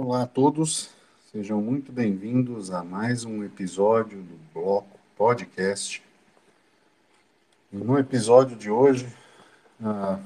[0.00, 0.90] Olá a todos,
[1.32, 6.00] sejam muito bem-vindos a mais um episódio do Bloco Podcast.
[7.72, 9.12] No episódio de hoje,
[9.82, 10.20] ah,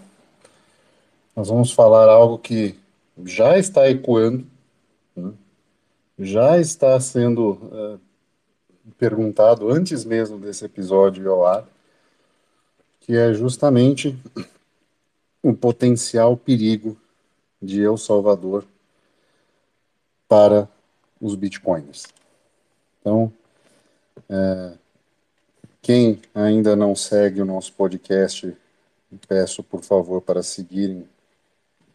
[1.34, 2.78] nós vamos falar algo que
[3.24, 4.46] já está ecoando,
[5.16, 5.32] né?
[6.18, 7.98] já está sendo ah,
[8.98, 11.66] perguntado antes mesmo desse episódio ao ar,
[13.00, 14.14] que é justamente
[15.42, 16.94] o potencial perigo
[17.62, 18.66] de El Salvador
[20.32, 20.66] para
[21.20, 22.04] os bitcoins.
[22.98, 23.30] Então,
[24.30, 24.72] é,
[25.82, 28.56] quem ainda não segue o nosso podcast,
[29.28, 31.06] peço por favor para seguirem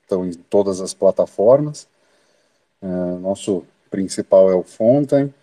[0.06, 1.88] então, em todas as plataformas.
[2.80, 2.86] É,
[3.18, 5.34] nosso principal é o Fontaine.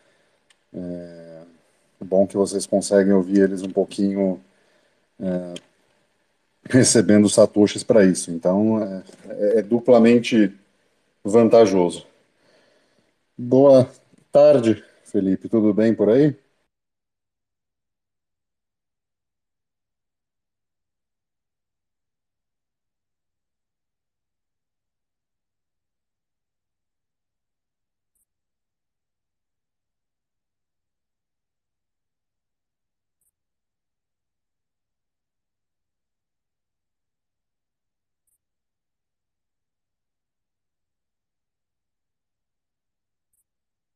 [0.72, 1.42] É,
[2.00, 4.40] bom que vocês conseguem ouvir eles um pouquinho
[5.18, 5.54] é,
[6.70, 8.30] recebendo satoshis para isso.
[8.30, 10.56] Então, é, é, duplamente
[11.24, 12.13] vantajoso.
[13.36, 13.90] Boa
[14.30, 15.48] tarde, Felipe.
[15.48, 16.36] Tudo bem por aí?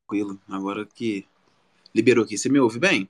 [0.08, 0.38] Tranquilo.
[0.48, 1.26] Agora que
[1.94, 3.06] liberou aqui, você me ouve bem?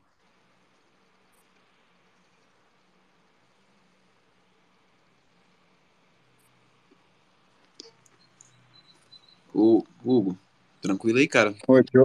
[9.55, 10.37] O Hugo,
[10.83, 11.55] tranquilo aí, cara?
[11.69, 11.99] Oi, te,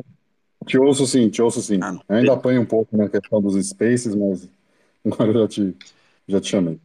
[0.67, 1.79] te ouço sim, te ouço sim.
[1.81, 1.97] Ah.
[2.07, 4.47] Eu ainda apanho um pouco na questão dos spaces, mas
[5.03, 5.75] agora já te,
[6.27, 6.79] já te chamei.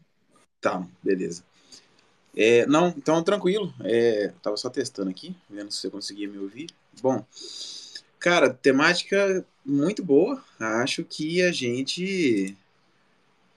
[0.63, 1.45] Tá, beleza.
[2.35, 3.73] É, não, então tranquilo.
[3.85, 6.71] É, tava só testando aqui, vendo se você conseguia me ouvir.
[7.03, 7.25] Bom,
[8.19, 10.43] cara, temática muito boa.
[10.59, 12.57] Acho que a gente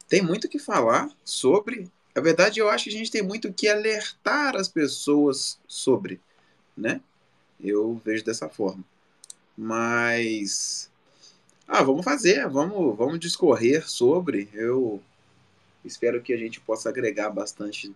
[0.08, 1.90] tem muito o que falar sobre.
[2.14, 6.20] Na verdade, eu acho que a gente tem muito o que alertar as pessoas sobre,
[6.76, 7.00] né?
[7.60, 8.84] Eu vejo dessa forma.
[9.58, 10.90] Mas
[11.68, 14.50] ah, vamos fazer, vamos, vamos discorrer sobre.
[14.54, 15.02] Eu
[15.86, 17.94] espero que a gente possa agregar bastante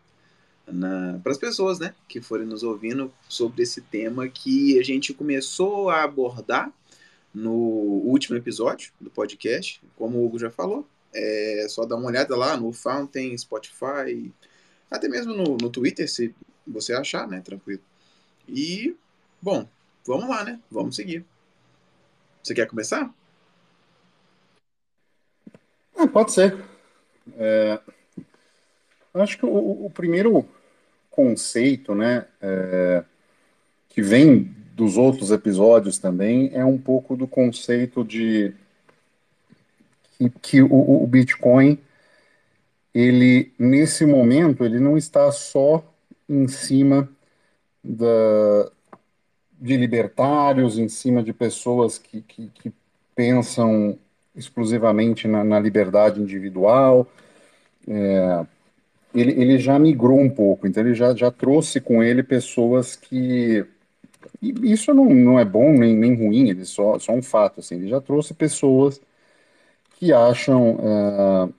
[1.21, 5.89] para as pessoas, né, que forem nos ouvindo sobre esse tema que a gente começou
[5.89, 6.71] a abordar
[7.33, 10.87] no último episódio do podcast, como o Hugo já falou.
[11.13, 14.33] É só dar uma olhada lá no Fountain, Spotify,
[14.89, 16.33] até mesmo no, no Twitter, se
[16.65, 17.81] você achar, né, tranquilo.
[18.47, 18.95] E,
[19.41, 19.67] bom,
[20.05, 20.59] vamos lá, né?
[20.69, 21.25] Vamos seguir.
[22.43, 23.13] Você quer começar?
[25.97, 26.63] Ah, pode ser.
[27.37, 27.79] É,
[29.13, 30.47] acho que o, o, primeiro
[31.15, 33.03] conceito, né, é,
[33.87, 38.53] que vem dos outros episódios também, é um pouco do conceito de
[40.17, 41.79] que, que o, o Bitcoin,
[42.93, 45.83] ele, nesse momento, ele não está só
[46.27, 47.09] em cima
[47.81, 48.71] da,
[49.59, 52.73] de libertários, em cima de pessoas que, que, que
[53.15, 53.97] pensam
[54.35, 57.07] exclusivamente na, na liberdade individual.
[57.87, 58.45] É,
[59.15, 63.65] ele, ele já migrou um pouco, então ele já, já trouxe com ele pessoas que.
[64.41, 67.59] Isso não, não é bom nem, nem ruim, ele só, só um fato.
[67.59, 69.01] Assim, ele já trouxe pessoas
[69.97, 71.49] que acham é,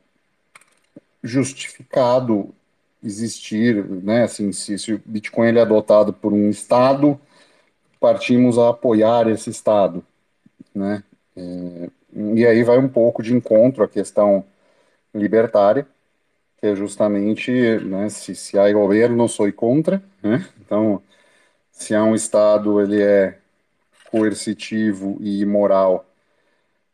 [1.22, 2.54] justificado
[3.02, 7.18] existir, né, assim, se, se o Bitcoin ele é adotado por um Estado,
[8.00, 10.04] partimos a apoiar esse Estado,
[10.74, 11.02] né?
[11.36, 11.90] É,
[12.34, 14.44] e aí vai um pouco de encontro à questão
[15.14, 15.86] libertária,
[16.58, 17.50] que é justamente,
[17.80, 20.47] né, se, se há governo, sou contra, né?
[20.60, 21.03] Então,
[21.70, 23.38] se há um Estado, ele é
[24.10, 26.06] coercitivo e imoral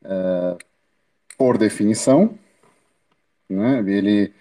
[0.04, 0.56] é,
[1.38, 2.38] por definição,
[3.48, 3.78] né?
[3.86, 4.32] Ele,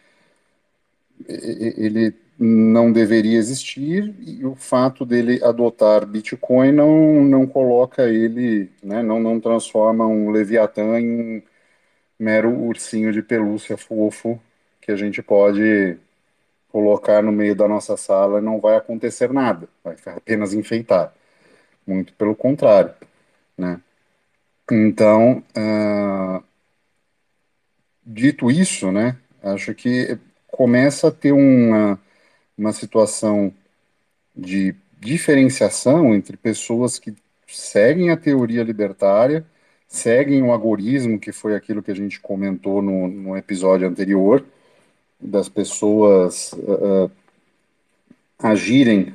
[1.28, 9.04] ele não deveria existir e o fato dele adotar Bitcoin não, não coloca ele, né,
[9.04, 11.44] não, não transforma um Leviatã em
[12.20, 14.42] mero ursinho de pelúcia fofo
[14.82, 15.98] que a gente pode
[16.70, 21.14] colocar no meio da nossa sala e não vai acontecer nada, vai apenas enfeitar.
[21.86, 22.94] Muito pelo contrário,
[23.58, 23.82] né?
[24.72, 26.44] Então, uh,
[28.06, 30.18] dito isso, né, acho que
[30.48, 32.00] começa a ter uma
[32.58, 33.54] uma situação
[34.36, 37.16] de diferenciação entre pessoas que
[37.48, 39.46] seguem a teoria libertária,
[39.88, 44.46] seguem o agorismo, que foi aquilo que a gente comentou no, no episódio anterior,
[45.22, 47.12] das pessoas uh,
[48.40, 49.14] agirem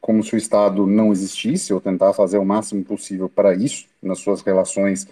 [0.00, 4.18] como se o Estado não existisse, ou tentar fazer o máximo possível para isso, nas
[4.18, 5.06] suas relações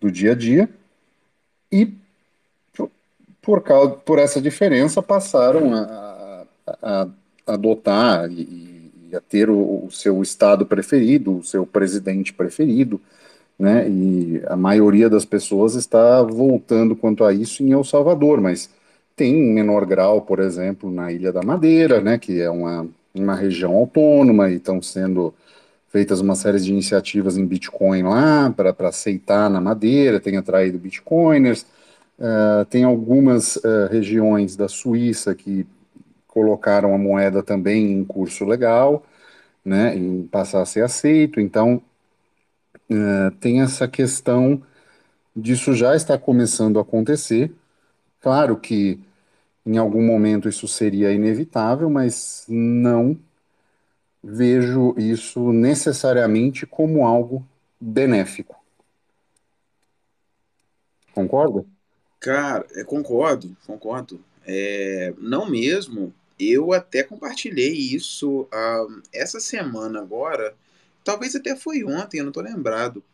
[0.00, 0.68] do dia a dia,
[1.70, 1.92] e
[3.42, 7.08] por, causa, por essa diferença passaram a, a, a
[7.52, 12.98] adotar e, e, a ter o, o, seu Estado preferido, o seu presidente preferido,
[13.58, 18.70] né, e a maioria das pessoas está voltando quanto a isso em El Salvador, mas
[19.16, 23.34] tem em menor grau, por exemplo, na Ilha da Madeira, né, que é uma, uma
[23.34, 25.34] região autônoma e estão sendo
[25.88, 31.64] feitas uma série de iniciativas em Bitcoin lá para aceitar na Madeira, tem atraído Bitcoiners.
[32.18, 35.66] Uh, tem algumas uh, regiões da Suíça que
[36.26, 39.04] colocaram a moeda também em curso legal,
[39.64, 41.40] né, em passar a ser aceito.
[41.40, 41.80] Então,
[42.90, 44.60] uh, tem essa questão
[45.34, 47.52] disso já está começando a acontecer.
[48.24, 48.98] Claro que
[49.66, 53.18] em algum momento isso seria inevitável, mas não
[54.22, 57.46] vejo isso necessariamente como algo
[57.78, 58.56] benéfico.
[61.12, 61.66] Concorda?
[62.18, 64.18] Cara, é, concordo, concordo.
[64.46, 66.10] É, não mesmo.
[66.40, 70.54] Eu até compartilhei isso uh, essa semana agora.
[71.04, 73.04] Talvez até foi ontem, eu não tô lembrado.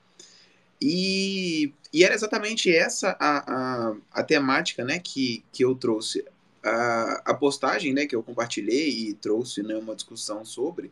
[0.80, 6.24] E, e era exatamente essa a, a, a temática né, que, que eu trouxe
[6.62, 10.90] a, a postagem né, que eu compartilhei e trouxe né, uma discussão sobre,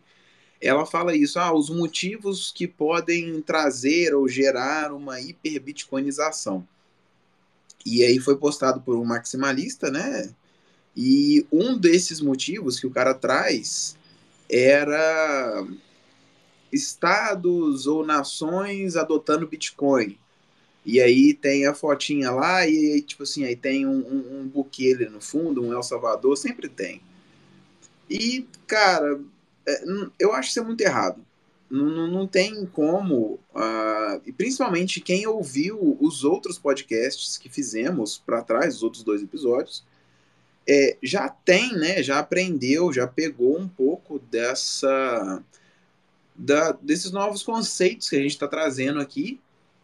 [0.60, 6.66] ela fala isso, ah, os motivos que podem trazer ou gerar uma hiperbitcoinização.
[7.86, 10.34] E aí foi postado por um maximalista, né?
[10.96, 13.96] E um desses motivos que o cara traz
[14.50, 15.64] era
[16.72, 20.18] estados ou nações adotando Bitcoin.
[20.84, 24.94] E aí tem a fotinha lá, e tipo assim, aí tem um, um, um buquê
[24.94, 27.02] ali no fundo, um El Salvador, sempre tem.
[28.08, 29.20] E, cara,
[29.66, 29.84] é,
[30.18, 31.22] eu acho isso é muito errado.
[31.70, 38.40] Não, não, tem como, uh, e principalmente quem ouviu os outros podcasts que fizemos para
[38.40, 39.84] trás, os outros dois episódios,
[40.66, 45.42] é, já tem, né, já aprendeu, já pegou um pouco dessa
[46.38, 49.40] da, desses novos conceitos que a gente está trazendo aqui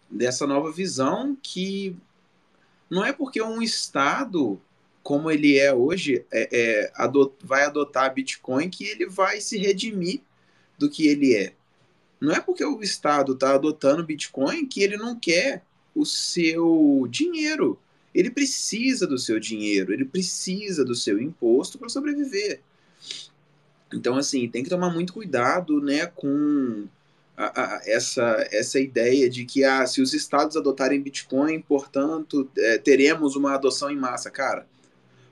[0.08, 1.96] dessa nova visão que
[2.88, 4.60] não é porque um Estado,
[5.02, 10.20] como ele é hoje, é, é, adot, vai adotar Bitcoin que ele vai se redimir
[10.78, 11.54] do que ele é.
[12.20, 15.64] Não é porque o Estado está adotando Bitcoin que ele não quer
[15.94, 17.78] o seu dinheiro.
[18.14, 22.60] Ele precisa do seu dinheiro, ele precisa do seu imposto para sobreviver.
[23.94, 26.86] Então, assim, tem que tomar muito cuidado né, com
[27.36, 32.78] a, a, essa, essa ideia de que ah, se os estados adotarem Bitcoin, portanto, é,
[32.78, 34.30] teremos uma adoção em massa.
[34.30, 34.66] Cara,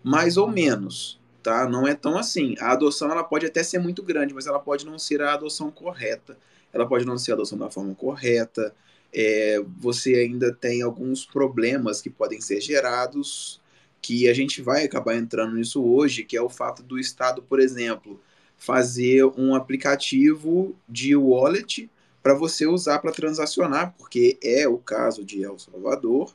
[0.02, 1.68] mais ou menos, tá?
[1.68, 2.54] Não é tão assim.
[2.60, 5.70] A adoção ela pode até ser muito grande, mas ela pode não ser a adoção
[5.70, 6.36] correta.
[6.72, 8.74] Ela pode não ser a adoção da forma correta.
[9.12, 13.60] É, você ainda tem alguns problemas que podem ser gerados,
[14.00, 17.60] que a gente vai acabar entrando nisso hoje, que é o fato do Estado, por
[17.60, 18.20] exemplo,
[18.62, 21.90] fazer um aplicativo de wallet
[22.22, 26.32] para você usar para transacionar, porque é o caso de El Salvador.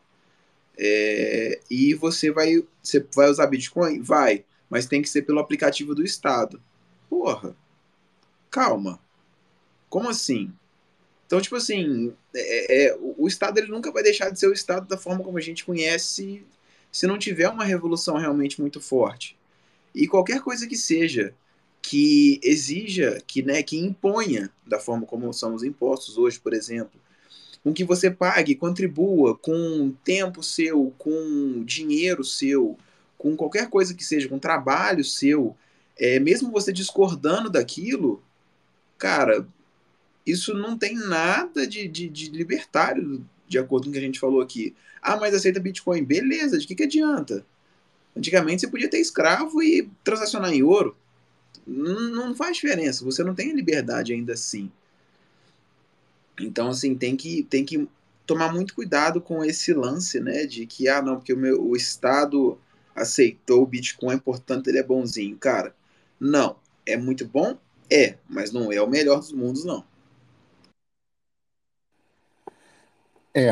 [0.77, 4.01] É, e você vai, você vai usar Bitcoin?
[4.01, 6.62] Vai, mas tem que ser pelo aplicativo do Estado.
[7.10, 7.55] Porra,
[8.51, 9.00] calma.
[9.89, 10.51] Como assim?
[11.25, 14.86] Então, tipo assim, é, é, o Estado ele nunca vai deixar de ser o Estado
[14.86, 16.43] da forma como a gente conhece
[16.91, 19.38] se não tiver uma revolução realmente muito forte.
[19.96, 21.34] E qualquer coisa que seja
[21.81, 27.00] que exija, que, né, que imponha, da forma como são os impostos hoje, por exemplo,
[27.63, 32.77] com que você pague, contribua com tempo seu, com dinheiro seu,
[33.17, 35.55] com qualquer coisa que seja, com trabalho seu,
[35.98, 38.22] é, mesmo você discordando daquilo,
[38.98, 39.48] cara,
[40.25, 44.19] isso não tem nada de, de, de, libertário, de acordo com o que a gente
[44.19, 44.75] falou aqui.
[45.01, 46.03] Ah, mas aceita Bitcoin.
[46.03, 47.46] Beleza, de que, que adianta?
[48.15, 50.96] Antigamente você podia ter escravo e transacionar em ouro
[51.68, 54.72] não faz diferença, você não tem liberdade ainda assim.
[56.40, 57.88] Então, assim, tem que, tem que
[58.26, 61.76] tomar muito cuidado com esse lance, né, de que, ah, não, porque o, meu, o
[61.76, 62.58] Estado
[62.96, 65.38] aceitou o Bitcoin, portanto ele é bonzinho.
[65.38, 65.74] Cara,
[66.20, 66.58] não.
[66.86, 67.58] É muito bom?
[67.90, 69.84] É, mas não é o melhor dos mundos, não.
[73.34, 73.50] É.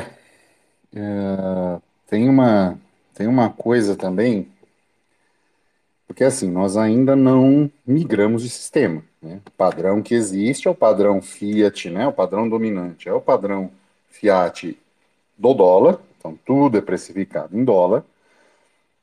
[0.94, 2.80] é tem, uma,
[3.14, 4.52] tem uma coisa também
[6.08, 9.04] porque assim, nós ainda não migramos de sistema.
[9.22, 9.42] Né?
[9.46, 12.08] O padrão que existe é o padrão Fiat, né?
[12.08, 13.72] o padrão dominante é o padrão
[14.10, 14.78] Fiat
[15.38, 18.04] do dólar, então tudo é precificado em dólar.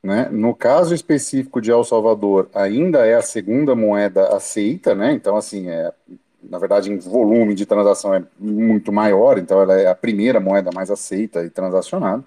[0.02, 0.28] Né?
[0.30, 5.12] No caso específico de El Salvador, ainda é a segunda moeda aceita, né?
[5.12, 5.92] Então, assim, é,
[6.42, 10.70] na verdade, em volume de transação é muito maior, então ela é a primeira moeda
[10.74, 12.24] mais aceita e transacionada.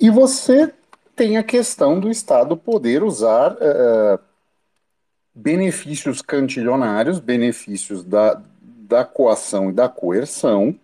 [0.00, 0.72] E você
[1.18, 4.20] tem a questão do Estado poder usar uh,
[5.34, 10.78] benefícios cantilionários, benefícios da, da coação e da coerção,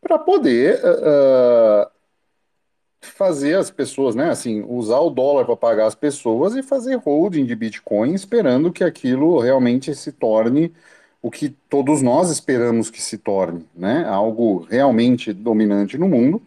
[0.00, 1.88] para poder uh,
[3.00, 7.46] fazer as pessoas, né, assim, usar o dólar para pagar as pessoas e fazer holding
[7.46, 10.74] de Bitcoin, esperando que aquilo realmente se torne
[11.22, 16.42] o que todos nós esperamos que se torne, né, algo realmente dominante no mundo.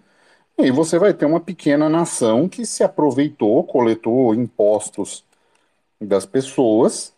[0.65, 5.23] E você vai ter uma pequena nação que se aproveitou, coletou impostos
[5.99, 7.13] das pessoas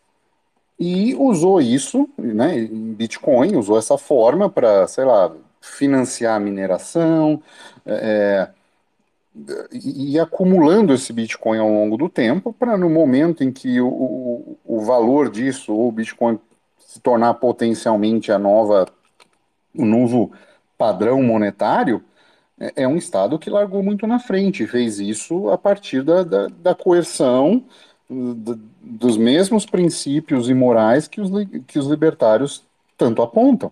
[0.80, 5.32] e usou isso, né, em Bitcoin, usou essa forma para, sei lá,
[5.62, 7.42] financiar a mineração,
[7.86, 8.50] é,
[9.72, 14.58] e, acumulando esse Bitcoin ao longo do tempo, para no momento em que o, o,
[14.64, 16.40] o valor disso, ou o Bitcoin
[16.78, 18.88] se tornar potencialmente a nova,
[19.74, 20.32] o novo
[20.78, 22.04] padrão monetário,
[22.60, 26.48] é, é um Estado que largou muito na frente, fez isso a partir da, da,
[26.48, 27.64] da coerção,
[28.10, 31.30] do, dos mesmos princípios imorais que os,
[31.68, 32.64] que os libertários
[32.98, 33.72] tanto apontam.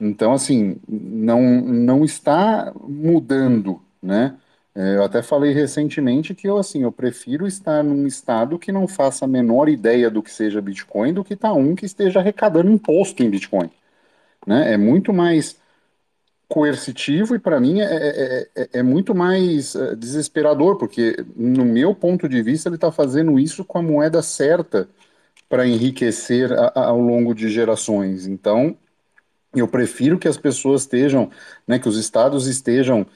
[0.00, 4.36] Então, assim, não, não está mudando, né?
[4.74, 8.86] É, eu até falei recentemente que eu assim, eu prefiro estar num estado que não
[8.86, 12.70] faça a menor ideia do que seja Bitcoin do que tá um que esteja arrecadando
[12.70, 13.70] imposto em Bitcoin.
[14.46, 14.72] Né?
[14.74, 15.60] É muito mais
[16.50, 21.94] coercitivo e para mim é, é, é, é, muito mais é, desesperador, porque no meu
[21.94, 24.88] ponto de vista ele está fazendo isso com a moeda certa
[25.48, 28.26] para enriquecer a, a, ao longo de gerações.
[28.26, 28.76] Então,
[29.54, 31.30] eu prefiro que as pessoas estejam,
[31.66, 33.06] né, que os estados estejam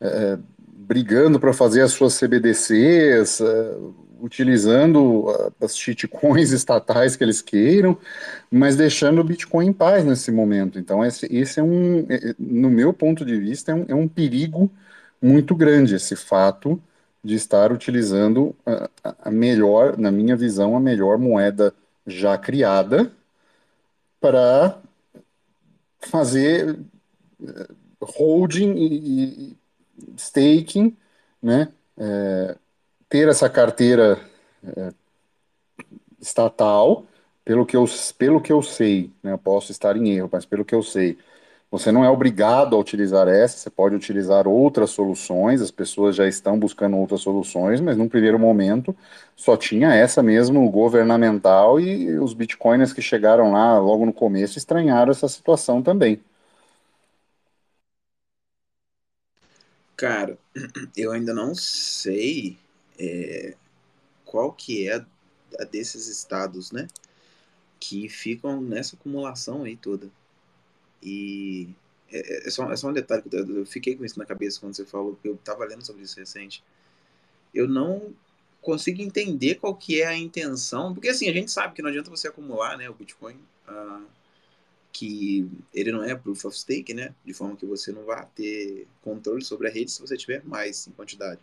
[0.00, 3.40] é, brigando para fazer as suas CBDCs,
[4.20, 7.98] utilizando uh, as shitcoins estatais que eles queiram,
[8.50, 10.78] mas deixando o Bitcoin em paz nesse momento.
[10.78, 14.08] Então, esse, esse é um, é, no meu ponto de vista, é um, é um
[14.08, 14.70] perigo
[15.20, 16.80] muito grande esse fato
[17.22, 21.74] de estar utilizando a, a melhor, na minha visão, a melhor moeda
[22.06, 23.12] já criada
[24.20, 24.80] para
[26.00, 26.78] fazer
[27.42, 27.68] eh,
[28.00, 29.56] holding e,
[30.16, 30.96] staking,
[31.42, 31.72] né?
[31.98, 32.56] É,
[33.10, 34.20] ter essa carteira
[34.64, 34.92] é,
[36.20, 37.04] estatal,
[37.44, 37.84] pelo que eu,
[38.18, 39.32] pelo que eu sei, né?
[39.32, 41.18] Eu posso estar em erro, mas pelo que eu sei,
[41.70, 46.26] você não é obrigado a utilizar essa, você pode utilizar outras soluções, as pessoas já
[46.28, 48.94] estão buscando outras soluções, mas num primeiro momento
[49.36, 55.10] só tinha essa mesmo governamental e os bitcoiners que chegaram lá logo no começo estranharam
[55.12, 56.20] essa situação também.
[59.96, 60.38] Cara,
[60.96, 62.58] eu ainda não sei
[63.00, 63.56] é,
[64.24, 64.96] qual que é
[65.58, 66.86] a, desses estados, né?
[67.80, 70.10] Que ficam nessa acumulação aí toda.
[71.02, 71.68] E
[72.12, 74.76] é, é, só, é só um detalhe, eu, eu fiquei com isso na cabeça quando
[74.76, 76.62] você falou, porque eu tava lendo sobre isso recente.
[77.54, 78.14] Eu não
[78.60, 82.10] consigo entender qual que é a intenção, porque assim, a gente sabe que não adianta
[82.10, 84.04] você acumular, né, o Bitcoin, uh,
[84.92, 87.14] que ele não é proof of stake, né?
[87.24, 90.86] De forma que você não vai ter controle sobre a rede se você tiver mais
[90.86, 91.40] em quantidade.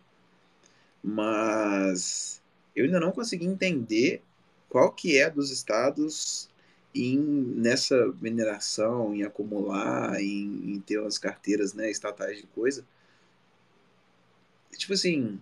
[1.02, 2.40] Mas
[2.74, 4.22] eu ainda não consegui entender
[4.68, 6.48] qual que é dos estados
[6.94, 12.84] em nessa mineração, em acumular, em, em ter umas carteiras né, estatais de coisa.
[14.76, 15.40] Tipo assim,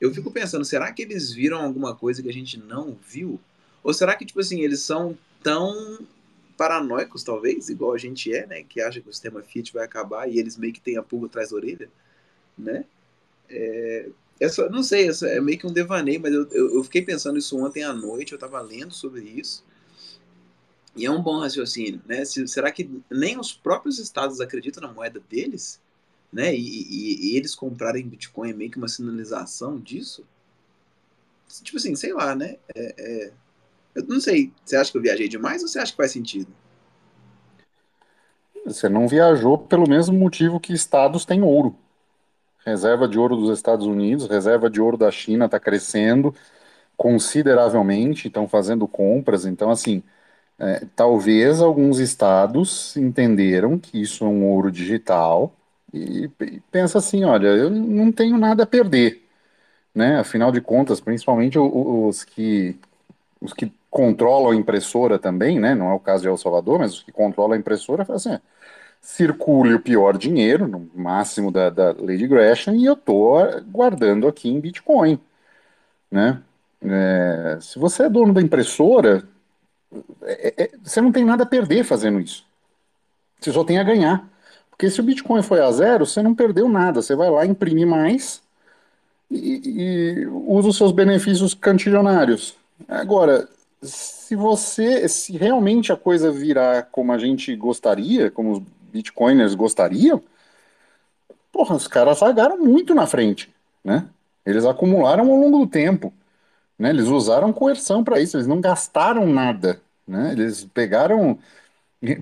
[0.00, 3.40] eu fico pensando, será que eles viram alguma coisa que a gente não viu?
[3.82, 6.04] Ou será que, tipo assim, eles são tão
[6.56, 8.62] paranoicos, talvez, igual a gente é, né?
[8.62, 11.26] Que acha que o sistema Fiat vai acabar e eles meio que têm a pulga
[11.26, 11.88] atrás da orelha,
[12.58, 12.84] né?
[13.48, 17.02] É, essa, não sei, essa é meio que um devaneio, mas eu, eu, eu, fiquei
[17.02, 19.64] pensando isso ontem à noite, eu estava lendo sobre isso.
[20.94, 22.24] E é um bom raciocínio, né?
[22.24, 25.80] Se, será que nem os próprios estados acreditam na moeda deles?
[26.32, 26.54] Né?
[26.54, 30.24] E, e, e eles comprarem Bitcoin é meio que uma sinalização disso?
[31.62, 32.56] Tipo assim, sei lá, né?
[32.74, 33.32] É, é,
[33.94, 36.52] eu não sei, você acha que eu viajei demais ou você acha que faz sentido?
[38.66, 41.76] Você não viajou pelo mesmo motivo que estados têm ouro.
[42.66, 46.34] Reserva de ouro dos Estados Unidos, reserva de ouro da China está crescendo
[46.96, 49.46] consideravelmente, estão fazendo compras.
[49.46, 50.02] Então, assim,
[50.58, 55.52] é, talvez alguns estados entenderam que isso é um ouro digital
[55.92, 59.22] e, e pensa assim, olha, eu não tenho nada a perder,
[59.94, 60.18] né?
[60.20, 62.76] Afinal de contas, principalmente os, que
[63.40, 65.74] os que controlam a impressora também, né?
[65.74, 68.38] Não é o caso de El Salvador, mas os que controlam a impressora assim:
[69.06, 74.48] circule o pior dinheiro, no máximo da, da Lady Gresham, e eu estou guardando aqui
[74.48, 75.16] em Bitcoin.
[76.10, 76.42] Né?
[76.82, 79.22] É, se você é dono da impressora,
[80.22, 82.44] é, é, você não tem nada a perder fazendo isso.
[83.40, 84.28] Você só tem a ganhar.
[84.70, 87.00] Porque se o Bitcoin foi a zero, você não perdeu nada.
[87.00, 88.42] Você vai lá imprimir mais
[89.30, 92.56] e, e usa os seus benefícios cantilionários.
[92.88, 93.48] Agora,
[93.80, 100.22] se você, se realmente a coisa virar como a gente gostaria, como bitcoiners gostariam,
[101.52, 103.52] porra, os caras largaram muito na frente,
[103.84, 104.08] né?
[104.44, 106.12] Eles acumularam ao longo do tempo,
[106.78, 106.90] né?
[106.90, 110.32] Eles usaram coerção para isso, eles não gastaram nada, né?
[110.32, 111.38] Eles pegaram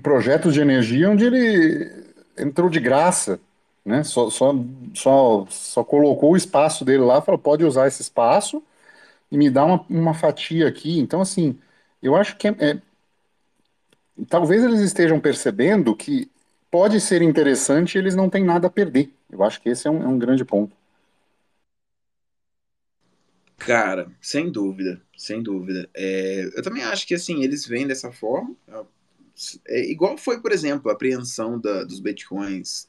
[0.01, 3.39] projetos de energia onde ele entrou de graça,
[3.85, 4.03] né?
[4.03, 4.53] Só, só,
[4.93, 8.63] só, só colocou o espaço dele lá, falou, pode usar esse espaço
[9.31, 10.99] e me dá uma, uma fatia aqui.
[10.99, 11.57] Então, assim,
[12.01, 12.77] eu acho que é, é,
[14.29, 16.29] talvez eles estejam percebendo que
[16.75, 19.09] pode ser interessante eles não têm nada a perder.
[19.31, 20.75] Eu acho que esse é um, é um grande ponto.
[23.57, 25.89] Cara, sem dúvida, sem dúvida.
[25.95, 28.55] É, eu também acho que assim eles vêm dessa forma.
[29.67, 32.87] É, igual foi, por exemplo, a apreensão da, dos bitcoins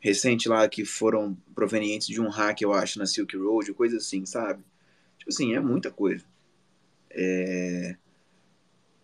[0.00, 4.26] recente lá que foram provenientes de um hack, eu acho, na Silk Road, coisa assim,
[4.26, 4.62] sabe?
[5.18, 6.24] Tipo assim, é muita coisa.
[7.10, 7.96] É...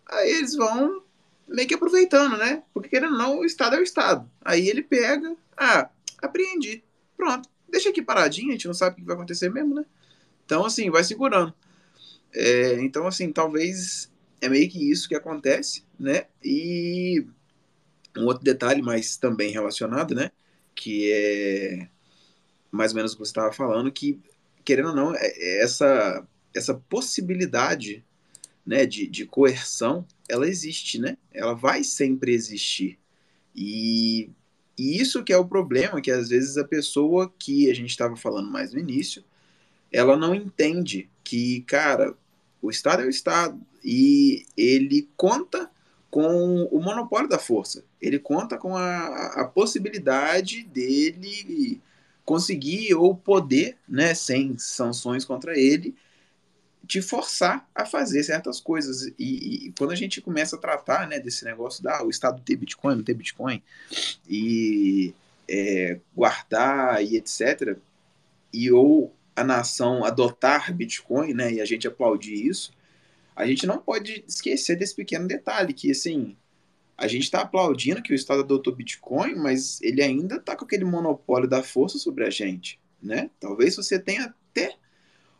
[0.06, 1.02] Aí eles vão
[1.50, 2.62] meio que aproveitando, né?
[2.72, 4.30] Porque querendo ou não, o Estado é o Estado.
[4.42, 5.90] Aí ele pega, ah,
[6.22, 6.82] apreendi.
[7.16, 9.84] Pronto, deixa aqui paradinho, a gente não sabe o que vai acontecer mesmo, né?
[10.44, 11.52] Então, assim, vai segurando.
[12.32, 16.26] É, então, assim, talvez é meio que isso que acontece, né?
[16.42, 17.26] E
[18.16, 20.30] um outro detalhe, mas também relacionado, né?
[20.74, 21.88] Que é
[22.70, 24.20] mais ou menos o que você estava falando, que,
[24.64, 28.04] querendo ou não, é, é essa, essa possibilidade
[28.70, 31.16] né, de, de coerção, ela existe, né?
[31.34, 33.00] Ela vai sempre existir.
[33.52, 34.30] E,
[34.78, 38.14] e isso que é o problema, que às vezes a pessoa que a gente estava
[38.14, 39.24] falando mais no início,
[39.90, 42.14] ela não entende que, cara,
[42.62, 45.68] o Estado é o Estado e ele conta
[46.08, 47.84] com o monopólio da força.
[48.00, 51.82] Ele conta com a, a possibilidade dele
[52.24, 55.92] conseguir ou poder, né, sem sanções contra ele,
[56.86, 59.12] te forçar a fazer certas coisas.
[59.18, 62.42] E, e, quando a gente começa a tratar né, desse negócio da ah, o Estado
[62.42, 63.62] ter Bitcoin, não ter Bitcoin,
[64.28, 65.14] e
[65.48, 67.76] é, guardar e etc.,
[68.52, 72.72] e ou a nação adotar Bitcoin, né, e a gente aplaudir isso,
[73.36, 76.36] a gente não pode esquecer desse pequeno detalhe, que assim,
[76.96, 80.84] a gente está aplaudindo que o Estado adotou Bitcoin, mas ele ainda está com aquele
[80.84, 83.30] monopólio da força sobre a gente, né?
[83.40, 84.74] Talvez você tenha até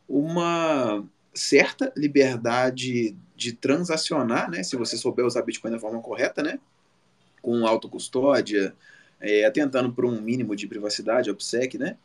[0.08, 4.62] uma certa liberdade de transacionar, né?
[4.62, 6.58] Se você souber usar Bitcoin da forma correta, né?
[7.40, 8.74] Com autocustódia,
[9.20, 11.96] é, atentando por um mínimo de privacidade, OPSEC, né?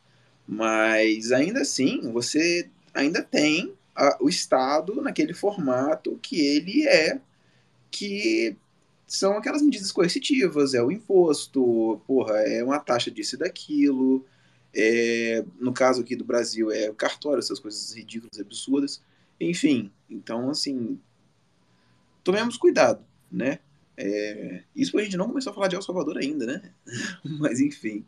[0.47, 7.19] Mas ainda assim, você ainda tem a, o Estado naquele formato que ele é,
[7.89, 8.55] que
[9.07, 14.25] são aquelas medidas coercitivas, é o imposto, porra, é uma taxa disso e daquilo.
[14.73, 19.01] É, no caso aqui do Brasil, é o cartório, essas coisas ridículas, absurdas.
[19.49, 20.99] Enfim, então, assim,
[22.23, 23.59] tomemos cuidado, né?
[23.97, 26.61] É, isso a gente não começou a falar de El Salvador ainda, né?
[27.39, 28.05] Mas, enfim.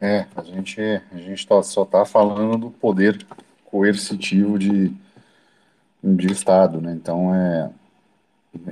[0.00, 3.24] É, a gente, a gente tá, só está falando do poder
[3.64, 4.92] coercitivo de,
[6.02, 6.92] de Estado, né?
[6.92, 7.70] Então, é,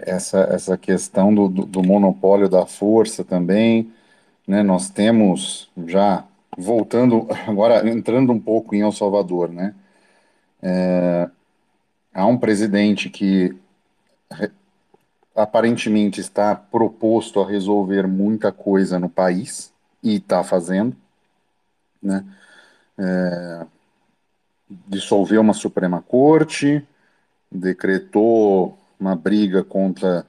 [0.02, 3.92] essa, essa questão do, do, do monopólio da força também,
[4.46, 4.62] né?
[4.62, 6.24] Nós temos já
[6.56, 9.74] voltando agora entrando um pouco em El Salvador, né?
[10.62, 11.30] É,
[12.12, 13.56] há um presidente que
[15.34, 20.96] aparentemente está proposto a resolver muita coisa no país e está fazendo,
[22.02, 22.24] né?
[22.98, 23.66] É,
[24.86, 26.86] dissolveu uma Suprema Corte,
[27.50, 30.26] decretou uma briga contra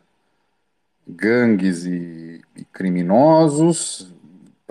[1.06, 4.14] gangues e, e criminosos,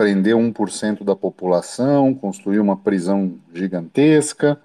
[0.01, 4.59] prendeu 1% da população, construiu uma prisão gigantesca.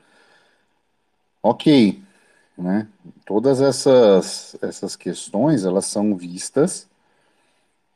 [1.42, 2.02] Ok,
[2.56, 2.88] né?
[3.26, 6.88] Todas essas, essas questões, elas são vistas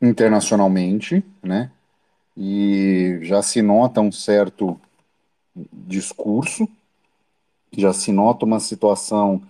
[0.03, 1.70] internacionalmente, né?
[2.37, 4.79] E já se nota um certo
[5.72, 6.68] discurso,
[7.72, 9.40] já se nota uma situação,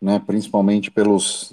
[0.00, 1.52] né, principalmente pelos,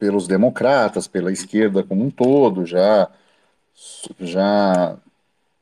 [0.00, 3.08] pelos democratas, pela esquerda como um todo, já
[4.20, 4.96] já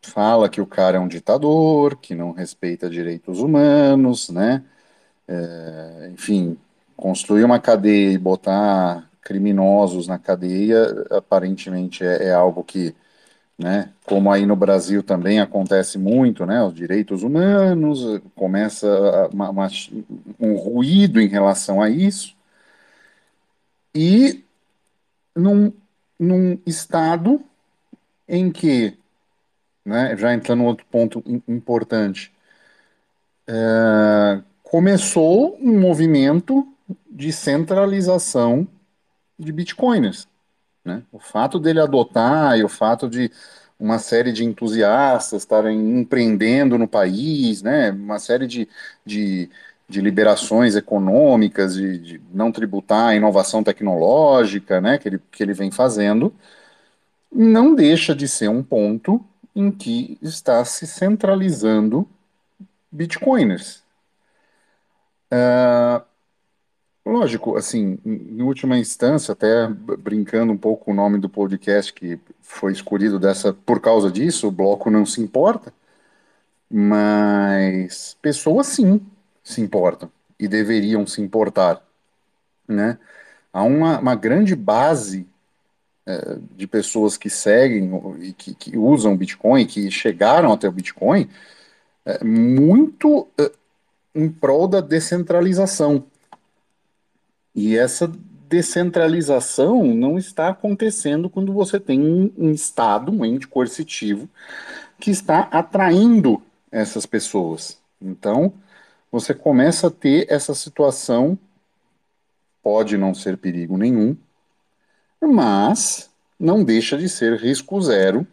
[0.02, 4.64] fala que o cara é um ditador, que não respeita direitos humanos, né?
[5.28, 6.56] É, enfim,
[6.96, 12.94] construir uma cadeia e botar criminosos na cadeia, aparentemente é, é algo que,
[13.58, 19.68] né, como aí no Brasil também acontece muito, né, os direitos humanos, começa uma, uma,
[20.38, 22.36] um ruído em relação a isso,
[23.92, 24.44] e
[25.34, 25.72] num,
[26.18, 27.42] num estado
[28.28, 28.96] em que,
[29.84, 32.32] né, já entrando em outro ponto importante,
[33.46, 36.66] é, começou um movimento
[37.08, 38.66] de centralização
[39.38, 40.26] de bitcoiners.
[40.84, 41.02] Né?
[41.12, 43.30] O fato dele adotar e o fato de
[43.78, 47.90] uma série de entusiastas estarem empreendendo no país, né?
[47.90, 48.68] uma série de,
[49.04, 49.50] de,
[49.88, 54.98] de liberações econômicas, de, de, não tributar a inovação tecnológica né?
[54.98, 56.32] que, ele, que ele vem fazendo,
[57.32, 62.08] não deixa de ser um ponto em que está se centralizando
[62.90, 63.82] bitcoiners.
[65.32, 66.04] Uh,
[67.04, 72.18] lógico, assim, em última instância, até brincando um pouco com o nome do podcast que
[72.40, 75.72] foi escolhido dessa por causa disso, o bloco não se importa,
[76.70, 79.00] mas pessoas sim
[79.42, 81.82] se importam e deveriam se importar,
[82.68, 82.98] né?
[83.52, 85.26] Há uma, uma grande base
[86.06, 87.90] é, de pessoas que seguem
[88.20, 91.28] e que, que usam Bitcoin, que chegaram até o Bitcoin,
[92.04, 93.50] é, muito é,
[94.14, 96.04] em prol da descentralização.
[97.54, 98.10] E essa
[98.48, 104.28] descentralização não está acontecendo quando você tem um, um Estado, um ente coercitivo,
[105.00, 106.40] que está atraindo
[106.70, 107.78] essas pessoas.
[108.00, 108.52] Então,
[109.10, 111.38] você começa a ter essa situação,
[112.62, 114.16] pode não ser perigo nenhum,
[115.26, 118.26] mas não deixa de ser risco zero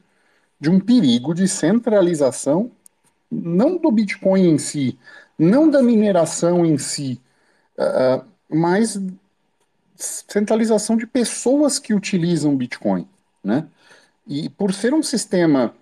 [0.59, 2.71] de um perigo de centralização,
[3.29, 4.97] não do Bitcoin em si,
[5.37, 7.19] não da mineração em si,
[7.77, 8.99] uh, mas
[9.95, 13.07] centralização de pessoas que utilizam Bitcoin,
[13.43, 13.67] né?
[14.25, 15.73] E por ser um sistema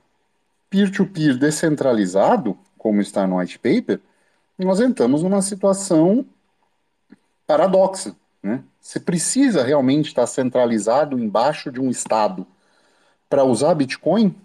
[0.70, 4.00] peer-to-peer -peer descentralizado, como está no white paper,
[4.58, 6.26] nós entramos numa situação
[7.46, 8.64] paradoxa, né?
[8.80, 12.46] Você precisa realmente estar centralizado embaixo de um Estado
[13.30, 14.36] para usar Bitcoin?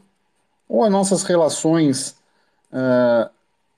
[0.68, 2.16] Ou as nossas relações
[2.72, 3.30] uh,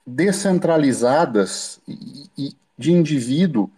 [0.07, 3.71] descentralizadas e, e de indivíduo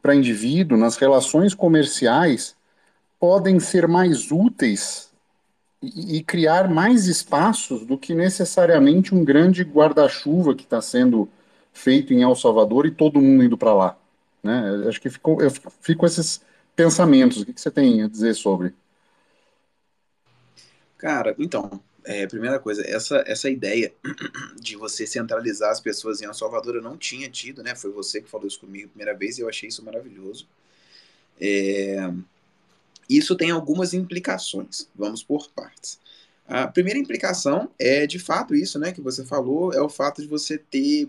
[0.00, 2.54] para indivíduo, nas relações comerciais,
[3.18, 5.10] podem ser mais úteis
[5.82, 11.28] e, e criar mais espaços do que necessariamente um grande guarda-chuva que está sendo
[11.72, 13.97] feito em El Salvador e todo mundo indo para lá.
[14.42, 14.84] Né?
[14.88, 16.40] Acho que ficou, eu fico com esses
[16.74, 17.42] pensamentos.
[17.42, 18.74] O que, que você tem a dizer sobre?
[20.96, 23.92] Cara, então, é, primeira coisa, essa, essa ideia
[24.58, 27.74] de você centralizar as pessoas em El Salvador eu não tinha tido, né?
[27.74, 30.48] Foi você que falou isso comigo a primeira vez e eu achei isso maravilhoso.
[31.40, 32.10] É,
[33.08, 34.88] isso tem algumas implicações.
[34.94, 35.98] Vamos por partes.
[36.46, 40.28] A primeira implicação é, de fato, isso, né, que você falou, é o fato de
[40.28, 41.08] você ter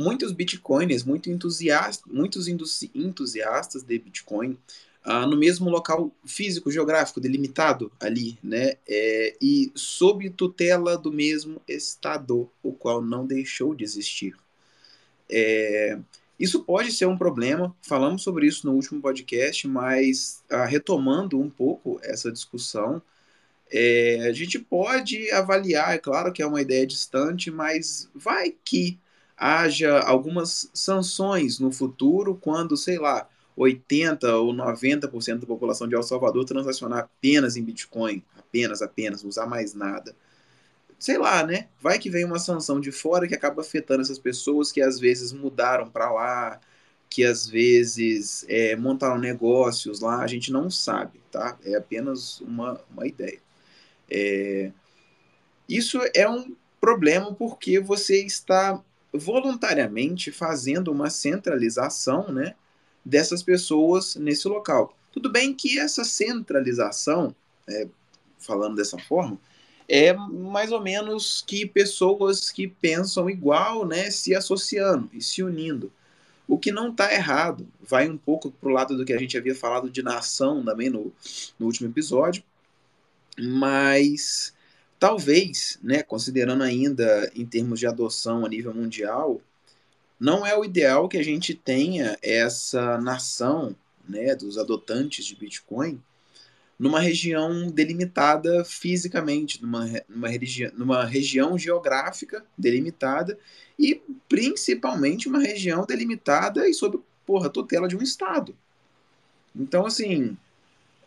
[0.00, 4.56] muitos bitcoiners, muito entusiasta, muitos entusiastas de Bitcoin
[5.04, 8.74] ah, no mesmo local físico, geográfico, delimitado ali, né?
[8.88, 14.34] É, e sob tutela do mesmo Estado, o qual não deixou de existir.
[15.28, 15.98] É,
[16.38, 21.50] isso pode ser um problema, falamos sobre isso no último podcast, mas ah, retomando um
[21.50, 23.02] pouco essa discussão,
[23.70, 28.98] é, a gente pode avaliar, é claro que é uma ideia distante, mas vai que
[29.40, 33.26] haja algumas sanções no futuro quando, sei lá,
[33.56, 39.46] 80% ou 90% da população de El Salvador transacionar apenas em Bitcoin, apenas, apenas, usar
[39.46, 40.14] mais nada.
[40.98, 41.68] Sei lá, né?
[41.80, 45.32] Vai que vem uma sanção de fora que acaba afetando essas pessoas que às vezes
[45.32, 46.60] mudaram para lá,
[47.08, 51.58] que às vezes é, montaram negócios lá, a gente não sabe, tá?
[51.64, 53.40] É apenas uma, uma ideia.
[54.10, 54.70] É...
[55.66, 62.54] Isso é um problema porque você está voluntariamente fazendo uma centralização, né?
[63.04, 64.96] dessas pessoas nesse local.
[65.12, 67.34] Tudo bem que essa centralização,
[67.68, 67.88] é,
[68.38, 69.38] falando dessa forma,
[69.88, 75.92] é mais ou menos que pessoas que pensam igual, né, se associando e se unindo.
[76.46, 79.36] O que não está errado, vai um pouco para o lado do que a gente
[79.36, 81.12] havia falado de nação também no,
[81.58, 82.42] no último episódio,
[83.38, 84.52] mas
[85.00, 89.40] talvez, né, considerando ainda em termos de adoção a nível mundial,
[90.20, 93.74] não é o ideal que a gente tenha essa nação
[94.06, 96.00] né, dos adotantes de Bitcoin
[96.78, 100.28] numa região delimitada fisicamente, numa, numa,
[100.74, 103.38] numa região geográfica delimitada
[103.78, 108.54] e principalmente uma região delimitada e sob porra, tutela de um Estado.
[109.56, 110.36] Então, assim,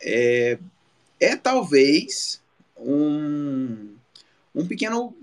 [0.02, 0.58] é,
[1.20, 2.43] é talvez
[2.86, 3.96] um,
[4.54, 5.16] um pequeno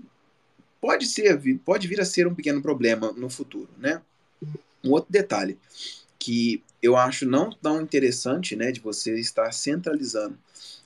[0.79, 4.01] pode ser pode vir a ser um pequeno problema no futuro, né?
[4.83, 5.57] Um outro detalhe
[6.17, 10.37] que eu acho não tão interessante, né, de você estar centralizando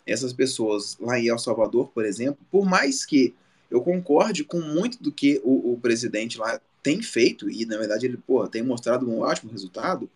[0.05, 3.33] essas pessoas lá em El Salvador, por exemplo, por mais que
[3.71, 8.05] eu concorde com muito do que o, o presidente lá tem feito, e na verdade
[8.05, 10.09] ele porra, tem mostrado um ótimo resultado,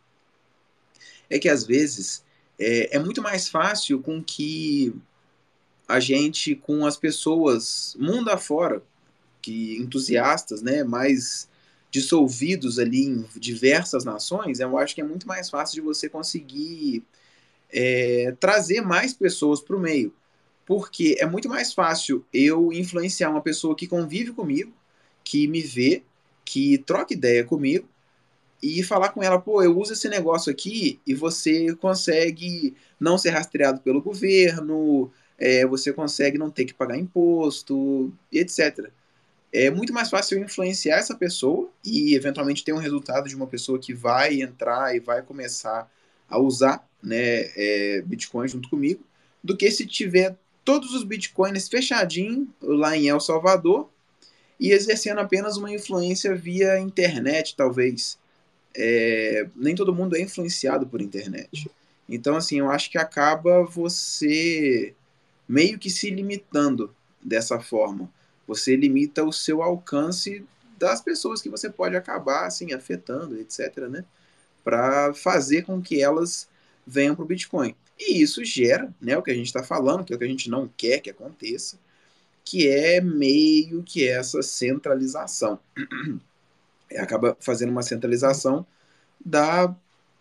[1.30, 2.24] é que às vezes
[2.60, 4.94] é, é muito mais fácil com que
[5.90, 8.84] a gente, com as pessoas mundo afora,
[9.42, 11.50] que entusiastas, né, mais
[11.90, 17.04] dissolvidos ali em diversas nações, eu acho que é muito mais fácil de você conseguir
[17.72, 20.14] é, trazer mais pessoas para o meio.
[20.64, 24.72] Porque é muito mais fácil eu influenciar uma pessoa que convive comigo,
[25.24, 26.04] que me vê,
[26.46, 27.90] que troca ideia comigo,
[28.62, 33.32] e falar com ela, pô, eu uso esse negócio aqui e você consegue não ser
[33.32, 38.90] rastreado pelo governo, é, você consegue não ter que pagar imposto, etc.
[39.52, 43.80] É muito mais fácil influenciar essa pessoa e eventualmente ter um resultado de uma pessoa
[43.80, 45.90] que vai entrar e vai começar
[46.30, 49.02] a usar né, é, Bitcoin junto comigo,
[49.44, 53.90] do que se tiver todos os Bitcoins fechadinho lá em El Salvador
[54.60, 58.20] e exercendo apenas uma influência via internet, talvez.
[58.76, 61.72] É, nem todo mundo é influenciado por internet.
[62.08, 64.94] Então, assim, eu acho que acaba você
[65.50, 68.08] meio que se limitando dessa forma.
[68.48, 70.46] Você limita o seu alcance
[70.78, 74.06] das pessoas que você pode acabar assim afetando, etc, né?
[74.64, 76.48] Para fazer com que elas
[76.86, 77.76] venham para o Bitcoin.
[77.98, 80.30] E isso gera, né, o que a gente está falando, que é o que a
[80.30, 81.78] gente não quer que aconteça,
[82.46, 85.60] que é meio que essa centralização.
[86.92, 88.66] É, acaba fazendo uma centralização
[89.24, 89.76] da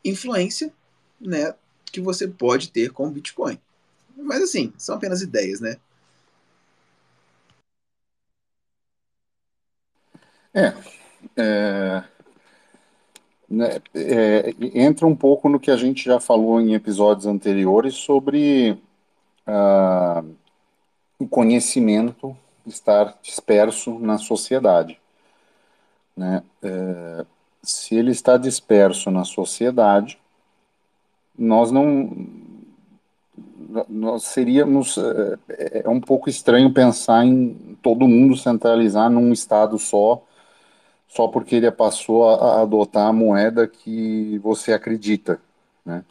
[0.05, 0.71] influência,
[1.19, 1.55] né,
[1.87, 3.59] que você pode ter com o Bitcoin.
[4.19, 5.77] Mas assim, são apenas ideias, né?
[10.55, 10.75] É,
[11.37, 12.05] é,
[13.49, 18.79] né, é, entra um pouco no que a gente já falou em episódios anteriores sobre
[19.47, 20.25] ah,
[21.19, 24.99] o conhecimento estar disperso na sociedade.
[26.17, 26.43] Né?
[26.63, 27.27] É,
[27.63, 30.19] se ele está disperso na sociedade,
[31.37, 32.11] nós não.
[33.89, 34.97] Nós seríamos.
[35.49, 40.25] É, é um pouco estranho pensar em todo mundo centralizar num estado só
[41.09, 45.41] só porque ele passou a, adotar a moeda que você acredita,
[45.85, 46.05] né?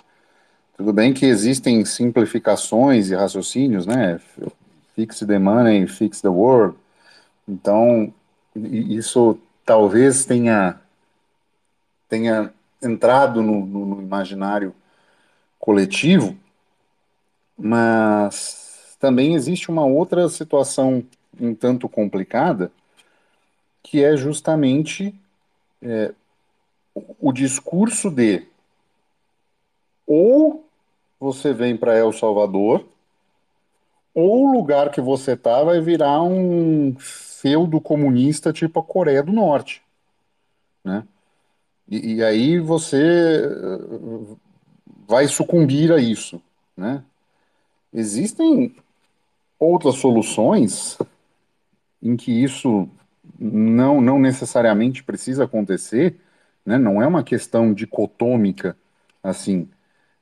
[0.75, 4.19] Tudo bem que existem simplificações e raciocínios, né?
[4.95, 6.77] Fix the money, fix the world.
[7.47, 8.13] Então,
[8.55, 10.79] isso talvez tenha
[12.09, 14.73] tenha entrado no, no imaginário
[15.59, 16.37] coletivo,
[17.57, 21.03] mas também existe uma outra situação
[21.39, 22.71] um tanto complicada,
[23.83, 25.13] que é justamente
[25.81, 26.13] é,
[27.19, 28.45] o discurso de
[30.05, 30.65] ou
[31.19, 32.85] você vem para El Salvador,
[34.13, 39.31] ou o lugar que você está vai virar um feudo comunista tipo a Coreia do
[39.31, 39.83] Norte,
[40.83, 41.05] né?
[41.87, 44.37] E, e aí você uh,
[45.07, 46.41] vai sucumbir a isso,
[46.75, 47.03] né?
[47.93, 48.75] Existem
[49.59, 50.97] outras soluções
[52.01, 52.89] em que isso
[53.39, 56.19] não, não necessariamente precisa acontecer,
[56.65, 56.77] né?
[56.77, 58.77] não é uma questão dicotômica
[59.23, 59.69] assim.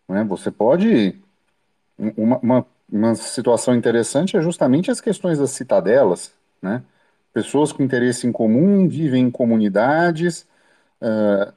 [0.07, 0.23] Né?
[0.25, 1.19] Você pode.
[1.97, 6.33] Uma, uma, uma situação interessante é justamente as questões das citadelas.
[6.61, 6.83] Né?
[7.33, 10.47] Pessoas com interesse em comum vivem em comunidades
[11.01, 11.53] uh,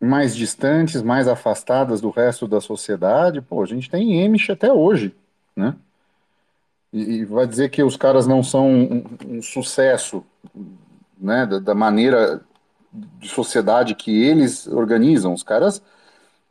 [0.00, 3.40] mais distantes, mais afastadas do resto da sociedade.
[3.40, 5.14] Pô, a gente tem Amish até hoje.
[5.58, 5.74] Né?
[6.92, 10.24] e, vai dizer que os caras não são um, um sucesso,
[11.18, 12.40] né, da, da, maneira
[12.92, 15.34] de sociedade que eles organizam.
[15.34, 15.82] Os caras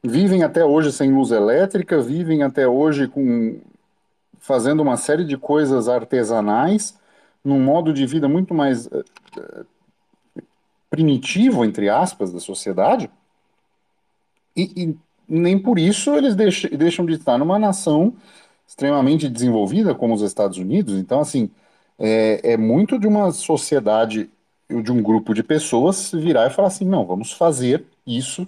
[0.04, 3.60] vivem até hoje sem luz elétrica, vivem até hoje com
[4.40, 6.98] fazendo uma série de coisas artesanais,
[7.44, 9.04] num modo de vida muito mais uh,
[10.90, 13.10] primitivo, entre aspas, da sociedade.
[14.56, 18.16] E, e nem por isso eles deixam, deixam de estar numa nação
[18.68, 20.96] extremamente desenvolvida como os Estados Unidos.
[20.96, 21.50] Então, assim,
[21.98, 24.30] é, é muito de uma sociedade,
[24.70, 28.48] de um grupo de pessoas virar e falar assim: não, vamos fazer isso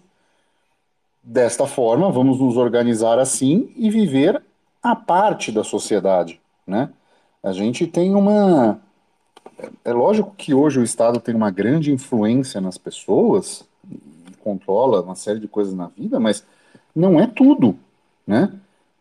[1.23, 4.41] desta forma, vamos nos organizar assim e viver
[4.81, 6.89] a parte da sociedade, né?
[7.41, 8.79] A gente tem uma
[9.83, 13.67] é lógico que hoje o Estado tem uma grande influência nas pessoas,
[14.41, 16.45] controla uma série de coisas na vida, mas
[16.95, 17.77] não é tudo,
[18.25, 18.51] né?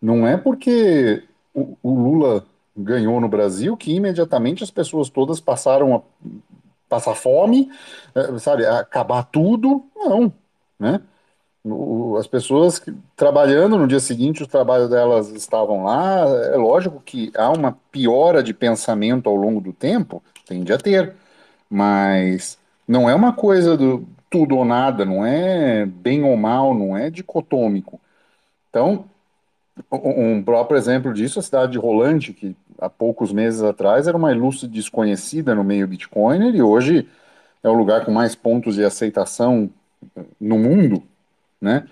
[0.01, 5.97] Não é porque o, o Lula ganhou no Brasil que imediatamente as pessoas todas passaram
[5.97, 6.03] a
[6.89, 7.71] passar fome,
[8.15, 9.85] eh, sabe, acabar tudo.
[9.97, 10.33] Não,
[10.79, 11.01] né?
[12.19, 12.81] As pessoas
[13.15, 16.25] trabalhando no dia seguinte, o trabalho delas estavam lá.
[16.53, 21.15] É lógico que há uma piora de pensamento ao longo do tempo, tende a ter,
[21.69, 26.97] mas não é uma coisa do tudo ou nada, não é bem ou mal, não
[26.97, 28.01] é dicotômico.
[28.71, 29.05] Então,
[29.91, 34.33] um próprio exemplo disso a cidade de Rolante, que há poucos meses atrás era uma
[34.33, 37.09] ilustre desconhecida no meio Bitcoiner e hoje
[37.63, 39.71] é o lugar com mais pontos de aceitação
[40.41, 41.03] no mundo,
[41.61, 41.87] né?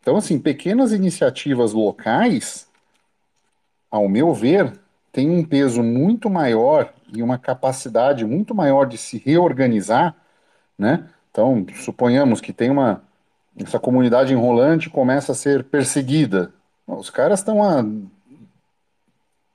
[0.00, 2.68] Então, assim, pequenas iniciativas locais,
[3.90, 4.72] ao meu ver,
[5.12, 10.16] têm um peso muito maior e uma capacidade muito maior de se reorganizar,
[10.78, 11.08] né?
[11.30, 13.02] Então, suponhamos que tem uma
[13.58, 16.52] essa comunidade enrolante começa a ser perseguida.
[16.98, 17.82] Os caras estão a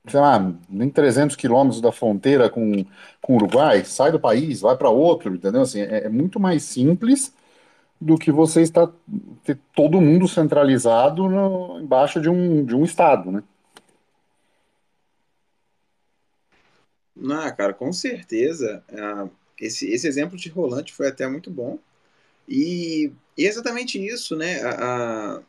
[0.07, 2.85] sei lá, nem 300 quilômetros da fronteira com,
[3.21, 5.61] com o Uruguai, sai do país, vai para outro, entendeu?
[5.61, 7.33] Assim, é, é muito mais simples
[8.01, 8.91] do que você está
[9.43, 13.43] ter todo mundo centralizado no- embaixo de um, de um estado, né?
[17.31, 18.83] Ah, cara, com certeza.
[18.91, 21.79] Ah, esse, esse exemplo de Rolante foi até muito bom.
[22.47, 24.61] E, e é exatamente isso, né?
[24.63, 25.43] A, a,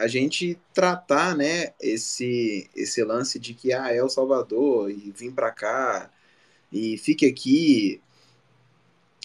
[0.00, 5.30] a gente tratar, né, esse, esse lance de que ah, é El Salvador e vim
[5.30, 6.10] pra cá
[6.72, 8.00] e fique aqui.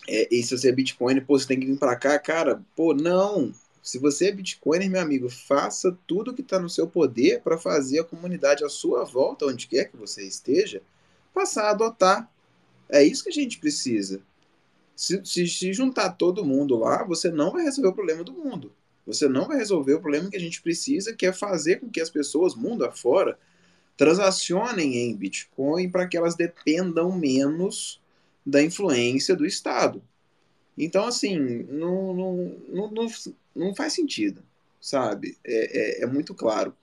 [0.05, 2.61] É, e se você é Bitcoin, pô, você tem que vir pra cá, cara.
[2.75, 3.53] Pô, não.
[3.81, 7.99] Se você é Bitcoiner, meu amigo, faça tudo que está no seu poder para fazer
[7.99, 10.81] a comunidade à sua volta, onde quer que você esteja,
[11.33, 12.29] passar a adotar.
[12.89, 14.21] É isso que a gente precisa.
[14.93, 18.73] Se, se, se juntar todo mundo lá, você não vai resolver o problema do mundo.
[19.06, 22.02] Você não vai resolver o problema que a gente precisa, que é fazer com que
[22.02, 23.38] as pessoas, mundo afora,
[23.98, 28.02] transacionem em Bitcoin para que elas dependam menos
[28.46, 30.04] da influência do Estado.
[30.78, 32.36] Então, assim, não, não,
[32.70, 33.08] não,
[33.56, 34.44] não, faz sentido,
[34.82, 35.38] sabe?
[35.44, 36.76] É, é, é muito claro.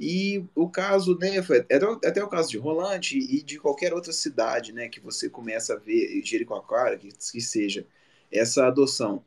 [0.00, 3.94] E o caso, né, foi até, o- até o caso de Rolante e de qualquer
[3.94, 7.86] outra cidade, né, que você começa a ver, Jericoacoara, que, que seja,
[8.32, 9.24] essa adoção.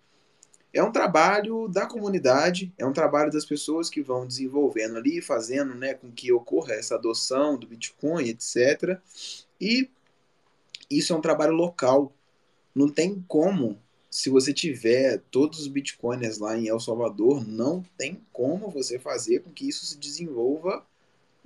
[0.76, 5.74] É um trabalho da comunidade, é um trabalho das pessoas que vão desenvolvendo ali, fazendo,
[5.74, 9.00] né, com que ocorra essa adoção do Bitcoin, etc.
[9.60, 9.90] E
[10.92, 12.12] isso é um trabalho local.
[12.76, 13.80] Não tem como,
[14.12, 19.44] se você tiver todos os bitcoiners lá em El Salvador, não tem como você fazer
[19.44, 20.86] com que isso se desenvolva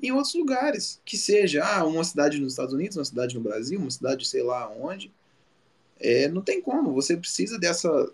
[0.02, 1.00] em outros lugares.
[1.06, 4.42] Que seja ah, uma cidade nos Estados Unidos, uma cidade no Brasil, uma cidade sei
[4.42, 5.14] lá onde.
[6.00, 6.94] É, não tem como.
[6.94, 8.12] Você precisa dessa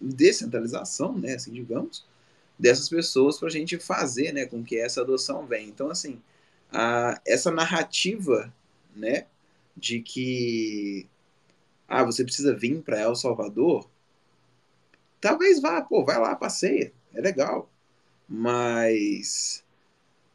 [0.00, 2.04] descentralização, né, assim, digamos,
[2.58, 5.68] dessas pessoas para a gente fazer, né, com que essa adoção venha.
[5.68, 6.20] Então, assim,
[6.72, 8.52] a, essa narrativa,
[8.94, 9.26] né,
[9.76, 11.06] de que
[11.88, 13.88] ah, você precisa vir para El Salvador,
[15.20, 17.68] talvez vá, pô, vai lá, passeia, é legal.
[18.28, 19.64] Mas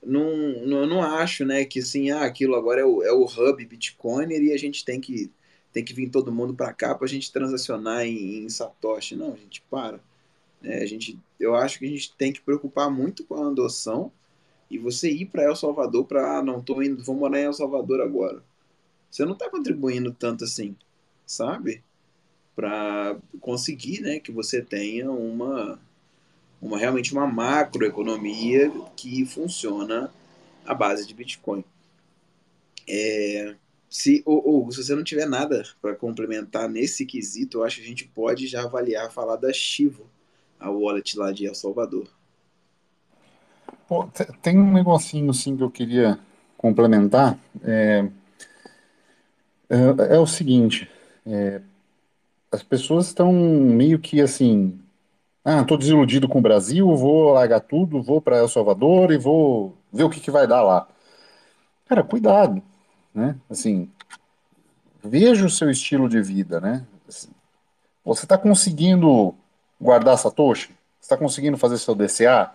[0.03, 3.65] não, não, não acho, né, que assim, ah, aquilo agora é o, é o hub
[3.65, 5.31] Bitcoiner e a gente tem que,
[5.75, 9.13] tem que vir todo mundo para cá para a gente transacionar em, em Satoshi.
[9.13, 9.99] Não, a gente para.
[10.61, 10.77] né?
[10.77, 14.09] a gente, eu acho que a gente tem que preocupar muito com a adoção
[14.71, 17.53] e você ir para El Salvador para, ah, não, tô indo, vou morar em El
[17.53, 18.41] Salvador agora.
[19.11, 20.77] Você não está contribuindo tanto assim,
[21.25, 21.83] sabe?
[22.55, 25.77] Para conseguir, né, que você tenha uma,
[26.61, 30.09] uma realmente uma macroeconomia que funciona
[30.65, 31.65] à base de Bitcoin.
[32.87, 33.55] É,
[33.95, 37.87] se, ou, se você não tiver nada para complementar nesse quesito, eu acho que a
[37.87, 40.09] gente pode já avaliar falar da Chivo,
[40.59, 42.07] a wallet lá de El Salvador.
[43.87, 46.19] Pô, te- tem um negocinho assim que eu queria
[46.57, 47.37] complementar.
[47.63, 48.05] É,
[49.69, 50.87] é, é o seguinte,
[52.51, 54.79] as pessoas estão meio que assim,
[55.45, 59.75] ah, tô desiludido com o Brasil, vou largar tudo, vou para El Salvador e vou
[59.93, 60.87] ver o que que vai dar lá.
[61.87, 62.61] Cara, cuidado,
[63.13, 63.35] né?
[63.49, 63.89] Assim,
[65.05, 66.85] veja o seu estilo de vida, né?
[68.03, 69.33] Você está conseguindo
[69.79, 70.67] guardar Satoshi?
[70.99, 72.51] Você está conseguindo fazer seu DCA?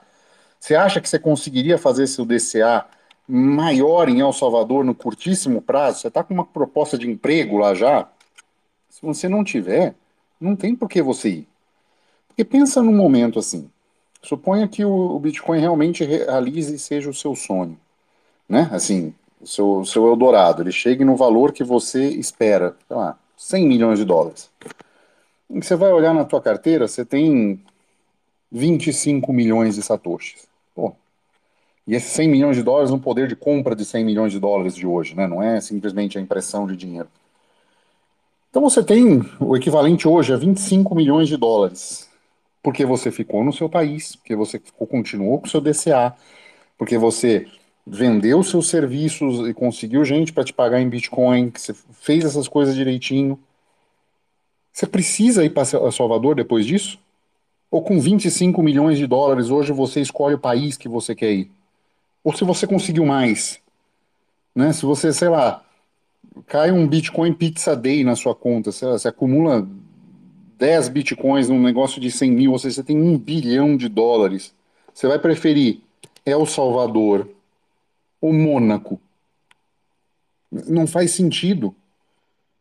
[0.59, 2.85] Você acha que você conseguiria fazer seu DCA
[3.27, 6.01] maior em El Salvador no curtíssimo prazo?
[6.01, 8.09] Você está com uma proposta de emprego lá já?
[8.89, 9.95] Se você não tiver,
[10.41, 11.49] não tem por que você ir.
[12.29, 13.71] Porque pensa num momento assim.
[14.23, 17.79] Suponha que o, Bitcoin realmente realize e seja o seu sonho,
[18.47, 18.69] né?
[18.71, 23.19] Assim, o seu, o seu Eldorado, ele chegue no valor que você espera, sei lá,
[23.37, 24.51] 100 milhões de dólares.
[25.51, 27.61] E você vai olhar na tua carteira, você tem
[28.53, 30.47] 25 milhões de satoshis.
[30.75, 30.95] Pô,
[31.87, 34.75] E esses 100 milhões de dólares, um poder de compra de 100 milhões de dólares
[34.75, 35.27] de hoje, né?
[35.27, 37.09] Não é simplesmente a impressão de dinheiro.
[38.51, 42.09] Então você tem o equivalente hoje a 25 milhões de dólares,
[42.63, 46.15] porque você ficou no seu país, porque você continuou com o seu DCA,
[46.77, 47.47] porque você
[47.91, 52.47] vendeu seus serviços e conseguiu gente para te pagar em Bitcoin, que você fez essas
[52.47, 53.39] coisas direitinho.
[54.73, 56.99] Você precisa ir para Salvador depois disso?
[57.69, 61.51] Ou com 25 milhões de dólares hoje você escolhe o país que você quer ir?
[62.23, 63.61] Ou se você conseguiu mais,
[64.55, 64.73] né?
[64.73, 65.65] Se você, sei lá,
[66.47, 69.69] cai um Bitcoin Pizza Day na sua conta, você, você acumula
[70.59, 74.55] 10 Bitcoins num negócio de 100 mil, ou seja, você tem um bilhão de dólares.
[74.95, 75.81] Você vai preferir
[76.25, 77.27] El Salvador
[78.21, 79.01] ou Mônaco?
[80.51, 81.75] Não faz sentido,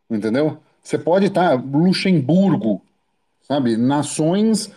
[0.09, 0.59] entendeu?
[0.81, 2.81] Você pode estar Luxemburgo,
[3.41, 3.75] sabe?
[3.75, 4.71] Nações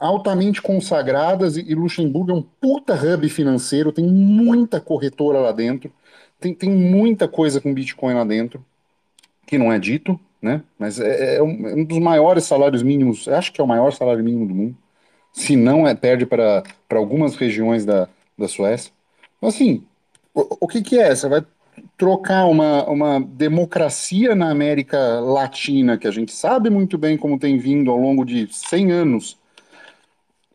[0.00, 5.92] altamente consagradas e Luxemburgo é um puta hub financeiro, tem muita corretora lá dentro,
[6.40, 8.64] tem, tem muita coisa com Bitcoin lá dentro,
[9.46, 10.62] que não é dito, né?
[10.78, 14.22] Mas é, é um, é dos maiores salários mínimos, acho que é o maior salário
[14.22, 14.76] mínimo do mundo,
[15.32, 18.08] se não é, perde para algumas regiões da,
[18.38, 18.92] da Suécia.
[19.44, 19.84] Então, assim,
[20.32, 21.14] o, o que, que é?
[21.14, 21.44] Você vai
[21.98, 27.58] trocar uma, uma democracia na América Latina, que a gente sabe muito bem como tem
[27.58, 29.36] vindo ao longo de 100 anos,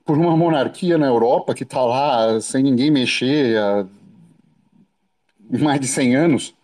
[0.03, 3.85] por uma monarquia na Europa que está lá sem ninguém mexer há
[5.51, 6.55] mais de 100 anos,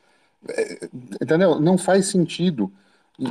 [0.50, 0.90] é,
[1.22, 1.60] entendeu?
[1.60, 2.72] Não faz sentido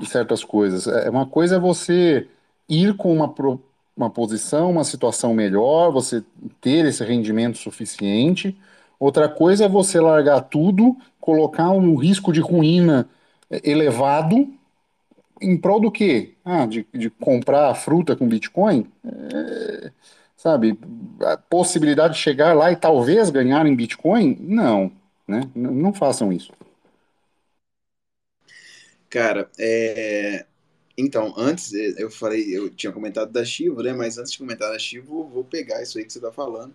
[0.07, 0.87] certas coisas.
[0.87, 2.29] É uma coisa é você
[2.69, 3.35] ir com uma,
[3.97, 6.23] uma posição, uma situação melhor, você
[6.61, 8.57] ter esse rendimento suficiente.
[8.99, 13.09] Outra coisa é você largar tudo, colocar um risco de ruína
[13.63, 14.49] elevado
[15.41, 16.35] em prol do quê?
[16.45, 18.87] Ah, de, de comprar fruta com Bitcoin?
[19.05, 19.93] É,
[20.37, 20.79] sabe,
[21.23, 24.37] a possibilidade de chegar lá e talvez ganhar em Bitcoin?
[24.41, 24.91] Não,
[25.27, 25.43] né?
[25.55, 26.53] Não façam isso.
[29.11, 30.47] Cara, é...
[30.99, 33.93] então, antes eu falei, eu tinha comentado da Chivo, né?
[33.93, 36.75] Mas antes de comentar da Chivo, vou pegar isso aí que você está falando,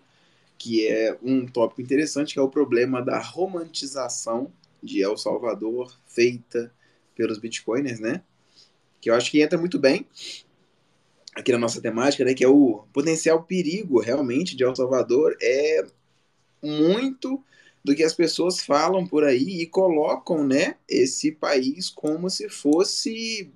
[0.60, 4.52] que é um tópico interessante, que é o problema da romantização
[4.82, 6.70] de El Salvador feita
[7.14, 8.22] pelos bitcoiners, né?
[9.00, 10.06] que eu acho que entra muito bem
[11.34, 15.86] aqui na nossa temática, né, que é o potencial perigo realmente de El Salvador é
[16.62, 17.42] muito
[17.82, 23.50] do que as pessoas falam por aí e colocam, né, esse país como se fosse,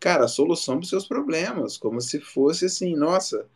[0.00, 3.46] cara, a solução para seus problemas, como se fosse assim, nossa,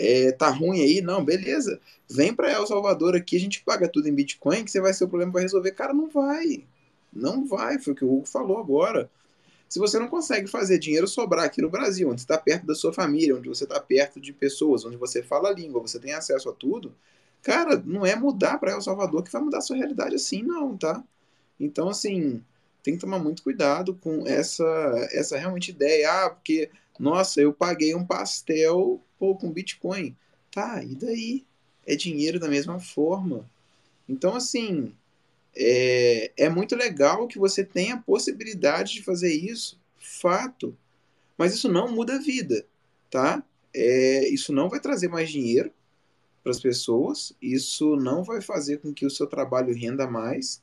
[0.00, 1.78] é, tá ruim aí, não, beleza,
[2.08, 5.04] vem para El Salvador aqui, a gente paga tudo em Bitcoin, que você vai ser
[5.04, 6.64] o problema para resolver, cara, não vai,
[7.12, 9.10] não vai, foi o que o Hugo falou agora.
[9.68, 12.92] Se você não consegue fazer dinheiro sobrar aqui no Brasil, onde está perto da sua
[12.92, 16.48] família, onde você está perto de pessoas, onde você fala a língua, você tem acesso
[16.48, 16.92] a tudo,
[17.42, 20.76] cara, não é mudar para El Salvador que vai mudar a sua realidade assim, não,
[20.76, 21.04] tá?
[21.58, 22.42] Então, assim,
[22.82, 24.64] tem que tomar muito cuidado com essa,
[25.12, 26.10] essa realmente ideia.
[26.10, 26.70] Ah, porque,
[27.00, 30.14] nossa, eu paguei um pastel pô, com Bitcoin.
[30.52, 31.46] Tá, e daí?
[31.86, 33.48] É dinheiro da mesma forma.
[34.06, 34.94] Então, assim,
[35.56, 40.76] é, é muito legal que você tenha a possibilidade de fazer isso, fato.
[41.38, 42.66] Mas isso não muda a vida,
[43.10, 43.42] tá?
[43.72, 45.72] É, isso não vai trazer mais dinheiro
[46.42, 50.60] para as pessoas, isso não vai fazer com que o seu trabalho renda mais.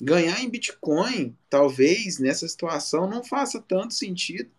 [0.00, 4.50] Ganhar em Bitcoin, talvez nessa situação não faça tanto sentido,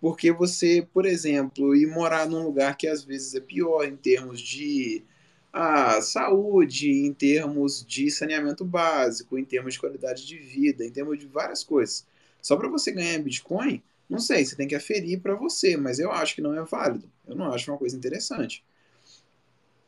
[0.00, 4.40] porque você, por exemplo, ir morar num lugar que às vezes é pior em termos
[4.40, 5.02] de
[5.52, 11.18] a saúde, em termos de saneamento básico, em termos de qualidade de vida, em termos
[11.18, 12.06] de várias coisas.
[12.40, 16.12] Só para você ganhar Bitcoin, não sei, você tem que aferir para você, mas eu
[16.12, 17.10] acho que não é válido.
[17.26, 18.62] Eu não acho uma coisa interessante.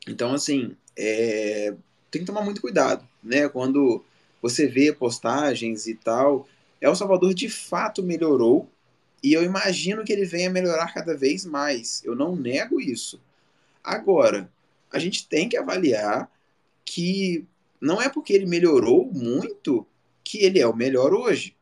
[0.06, 1.74] Então, assim, é...
[2.10, 3.48] tem que tomar muito cuidado, né?
[3.48, 4.04] Quando
[4.42, 6.48] você vê postagens e tal,
[6.80, 8.68] El Salvador de fato melhorou
[9.22, 12.02] e eu imagino que ele venha melhorar cada vez mais.
[12.04, 13.20] Eu não nego isso.
[13.84, 14.50] Agora,
[14.92, 16.30] a gente tem que avaliar
[16.84, 17.46] que
[17.80, 19.86] não é porque ele melhorou muito
[20.24, 21.56] que ele é o melhor hoje.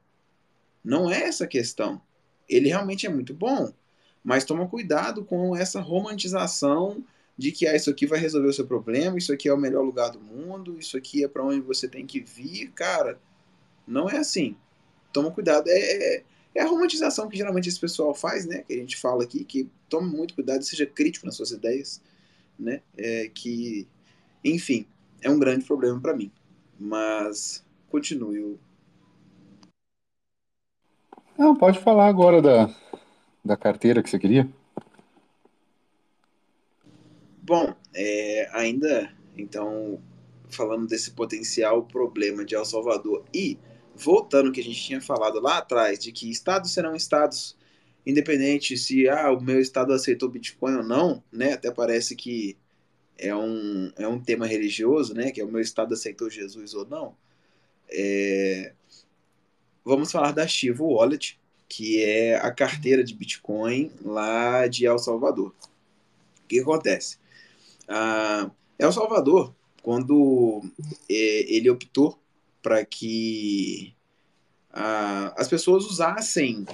[0.84, 2.00] Não é essa a questão.
[2.48, 3.72] Ele realmente é muito bom,
[4.24, 7.04] mas toma cuidado com essa romantização
[7.36, 9.84] de que ah, isso aqui vai resolver o seu problema, isso aqui é o melhor
[9.84, 13.20] lugar do mundo, isso aqui é para onde você tem que vir, cara.
[13.86, 14.56] Não é assim.
[15.12, 15.68] Toma cuidado.
[15.68, 16.22] É,
[16.58, 18.62] é, a romantização que geralmente esse pessoal faz, né?
[18.66, 22.00] Que a gente fala aqui, que tome muito cuidado, seja crítico nas suas ideias
[22.58, 22.82] né?
[22.96, 23.86] É, que,
[24.44, 24.86] enfim,
[25.22, 26.30] é um grande problema para mim.
[26.78, 28.58] Mas continue.
[31.38, 32.74] Não, pode falar agora da,
[33.44, 34.48] da carteira que você queria.
[37.42, 40.00] Bom, é, ainda Então,
[40.50, 43.56] falando desse potencial problema de El Salvador e
[43.98, 47.56] voltando ao que a gente tinha falado lá atrás, de que estados serão estados
[48.06, 51.52] independente se ah, o meu estado aceitou Bitcoin ou não, né?
[51.52, 52.56] Até parece que
[53.18, 55.30] é um, é um tema religioso, né?
[55.30, 57.14] Que é o meu estado aceitou Jesus ou não.
[57.90, 58.72] É...
[59.84, 61.38] Vamos falar da Chivo Wallet,
[61.68, 65.54] que é a carteira de Bitcoin lá de El Salvador.
[66.44, 67.18] O que acontece?
[67.86, 70.62] Ah, El Salvador, quando
[71.10, 72.18] é, ele optou
[72.68, 73.94] para que
[74.68, 76.66] ah, as pessoas usassem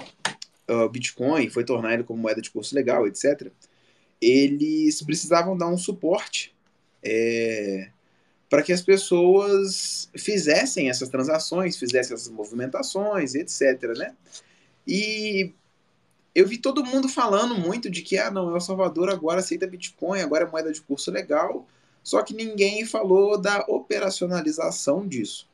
[0.69, 3.49] uh, Bitcoin, foi tornar ele como moeda de curso legal, etc.,
[4.19, 6.53] eles precisavam dar um suporte
[7.01, 7.89] é,
[8.49, 13.97] para que as pessoas fizessem essas transações, fizessem essas movimentações, etc.
[13.97, 14.13] Né?
[14.85, 15.53] E
[16.33, 20.19] eu vi todo mundo falando muito de que, ah, não, El Salvador agora aceita Bitcoin,
[20.19, 21.65] agora é moeda de curso legal,
[22.03, 25.47] só que ninguém falou da operacionalização disso.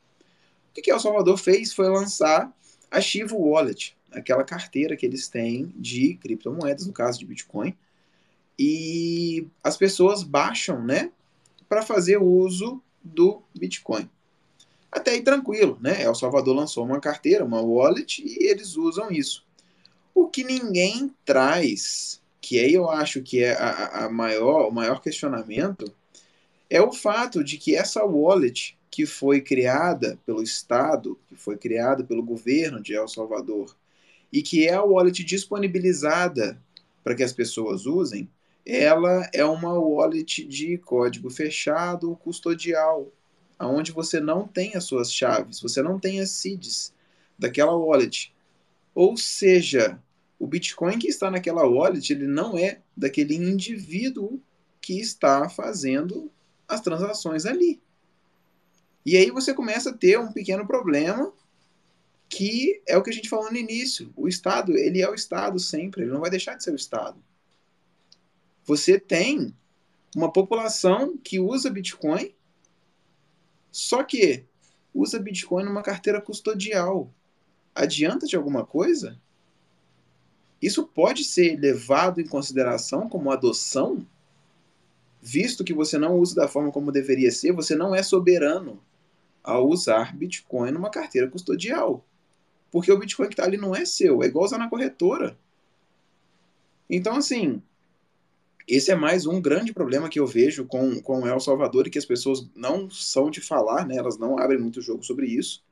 [0.72, 2.50] O que, que El Salvador fez foi lançar
[2.90, 7.76] a Chivo Wallet, aquela carteira que eles têm de criptomoedas, no caso de Bitcoin,
[8.58, 11.12] e as pessoas baixam, né,
[11.68, 14.08] para fazer uso do Bitcoin.
[14.90, 16.02] Até aí tranquilo, né?
[16.02, 19.44] El Salvador lançou uma carteira, uma wallet, e eles usam isso.
[20.14, 25.02] O que ninguém traz, que aí eu acho que é a, a maior, o maior
[25.02, 25.84] questionamento,
[26.70, 32.04] é o fato de que essa wallet que foi criada pelo Estado, que foi criada
[32.04, 33.74] pelo governo de El Salvador,
[34.30, 36.62] e que é a wallet disponibilizada
[37.02, 38.28] para que as pessoas usem,
[38.66, 43.10] ela é uma wallet de código fechado custodial,
[43.58, 46.92] onde você não tem as suas chaves, você não tem as seeds
[47.38, 48.32] daquela wallet.
[48.94, 49.98] Ou seja,
[50.38, 54.38] o Bitcoin que está naquela wallet, ele não é daquele indivíduo
[54.82, 56.30] que está fazendo
[56.68, 57.81] as transações ali.
[59.04, 61.32] E aí você começa a ter um pequeno problema
[62.28, 64.10] que é o que a gente falou no início.
[64.16, 67.22] O Estado, ele é o Estado sempre, ele não vai deixar de ser o Estado.
[68.64, 69.54] Você tem
[70.16, 72.34] uma população que usa Bitcoin,
[73.70, 74.46] só que
[74.94, 77.12] usa Bitcoin numa carteira custodial.
[77.74, 79.20] Adianta de alguma coisa?
[80.60, 84.06] Isso pode ser levado em consideração como adoção,
[85.20, 88.80] visto que você não usa da forma como deveria ser, você não é soberano
[89.42, 92.04] ao usar Bitcoin numa carteira custodial.
[92.70, 95.38] Porque o Bitcoin que está ali não é seu, é igual usar na corretora.
[96.88, 97.62] Então, assim,
[98.66, 101.98] esse é mais um grande problema que eu vejo com, com El Salvador e que
[101.98, 103.96] as pessoas não são de falar, né?
[103.96, 105.64] Elas não abrem muito jogo sobre isso.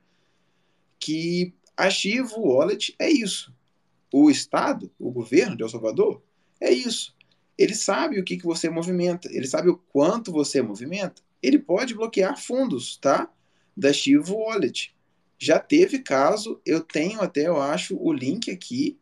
[0.99, 3.53] Que a Chivo Wallet é isso.
[4.13, 6.21] O Estado, o governo de El Salvador,
[6.59, 7.15] é isso.
[7.57, 11.21] Ele sabe o que, que você movimenta, ele sabe o quanto você movimenta.
[11.41, 13.31] Ele pode bloquear fundos, tá?
[13.75, 14.93] Da Chivo Wallet.
[15.37, 18.99] Já teve caso, eu tenho até, eu acho, o link aqui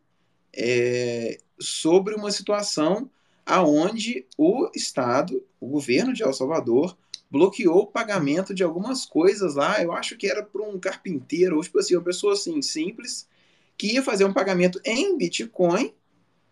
[0.56, 3.10] é, sobre uma situação
[3.44, 6.96] aonde o Estado, o governo de El Salvador,
[7.30, 9.82] bloqueou o pagamento de algumas coisas lá.
[9.82, 13.28] Eu acho que era para um carpinteiro, ou tipo assim, uma pessoa assim, simples,
[13.76, 15.94] que ia fazer um pagamento em Bitcoin,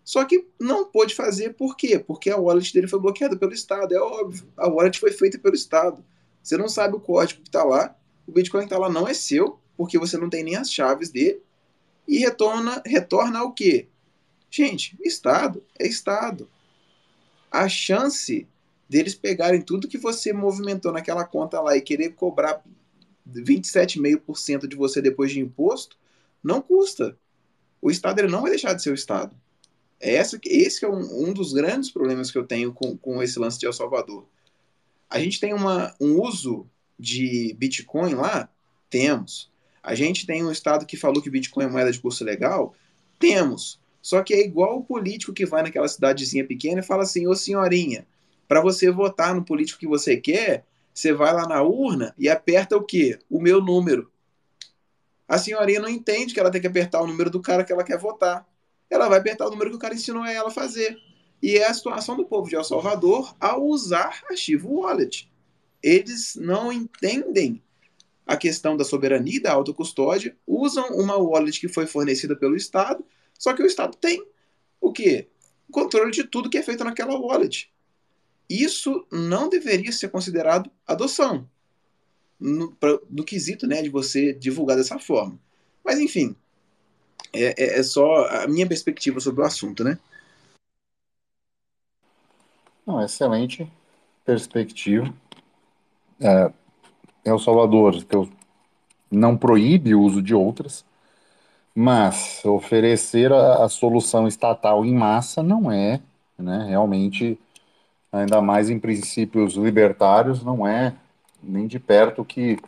[0.05, 1.99] só que não pôde fazer, por quê?
[1.99, 4.51] Porque a wallet dele foi bloqueada pelo Estado, é óbvio.
[4.57, 6.03] A wallet foi feita pelo Estado.
[6.43, 7.95] Você não sabe o código que está lá,
[8.29, 11.09] o Bitcoin que está lá não é seu, porque você não tem nem as chaves
[11.09, 11.41] dele,
[12.07, 13.89] e retorna, retorna ao quê?
[14.51, 16.49] Gente, Estado é Estado.
[17.51, 18.47] A chance
[18.89, 22.63] deles pegarem tudo que você movimentou naquela conta lá e querer cobrar
[23.27, 25.97] 27,5% de você depois de imposto,
[26.43, 27.17] não custa.
[27.81, 29.35] O Estado ele não vai deixar de ser o Estado.
[30.01, 33.39] É essa, esse é um, um dos grandes problemas que eu tenho com, com esse
[33.39, 34.27] lance de El Salvador.
[35.09, 36.67] A gente tem uma, um uso
[36.99, 38.49] de Bitcoin lá?
[38.91, 39.51] Temos.
[39.83, 42.75] A gente tem um Estado que falou que Bitcoin é moeda de curso legal?
[43.19, 43.81] Temos.
[44.03, 47.35] Só que é igual o político que vai naquela cidadezinha pequena e fala assim: Ô
[47.35, 48.07] senhorinha,
[48.47, 52.77] para você votar no político que você quer, você vai lá na urna e aperta
[52.77, 53.19] o quê?
[53.31, 54.11] O meu número.
[55.29, 57.85] A senhorinha não entende que ela tem que apertar o número do cara que ela
[57.85, 58.47] quer votar.
[58.89, 60.97] Ela vai apertar o número que o cara ensinou a ela fazer.
[61.43, 65.28] E é a situação do povo de El Salvador ao usar a Chivo Wallet.
[65.83, 67.63] Eles não entendem
[68.27, 73.05] a questão da soberania e da autocustódia, usam uma wallet que foi fornecida pelo Estado,
[73.39, 74.23] só que o Estado tem
[74.81, 75.29] o quê?
[75.69, 77.73] O controle de tudo que é feito naquela wallet.
[78.49, 81.49] Isso não deveria ser considerado adoção,
[82.39, 85.39] no, pra, no quesito né, de você divulgar dessa forma.
[85.85, 86.37] Mas, enfim,
[87.33, 89.99] é, é, é só a minha perspectiva sobre o assunto, né?
[92.87, 93.71] Não, excelente
[94.25, 95.13] perspectiva.
[96.21, 96.51] É,
[97.25, 97.95] El Salvador
[99.11, 100.85] não proíbe o uso de outras,
[101.75, 106.01] mas oferecer a, a solução estatal em massa não é,
[106.37, 107.39] né, realmente,
[108.13, 110.95] ainda mais em princípios libertários, não é
[111.43, 112.59] nem de perto que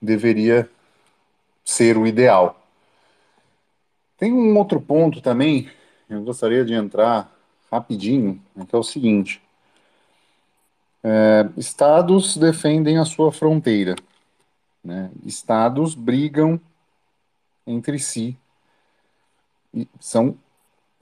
[0.00, 0.68] deveria
[1.64, 2.60] ser o ideal.
[4.18, 5.68] Tem um outro ponto também,
[6.08, 7.32] eu gostaria de entrar
[7.70, 9.40] rapidinho, né, que é o seguinte:
[11.04, 13.94] é, estados defendem a sua fronteira,
[14.82, 15.10] né?
[15.26, 16.58] estados brigam
[17.66, 18.36] entre si,
[19.72, 20.34] e são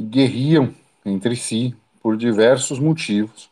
[0.01, 0.75] guerriam
[1.07, 3.49] entre si por diversos motivos.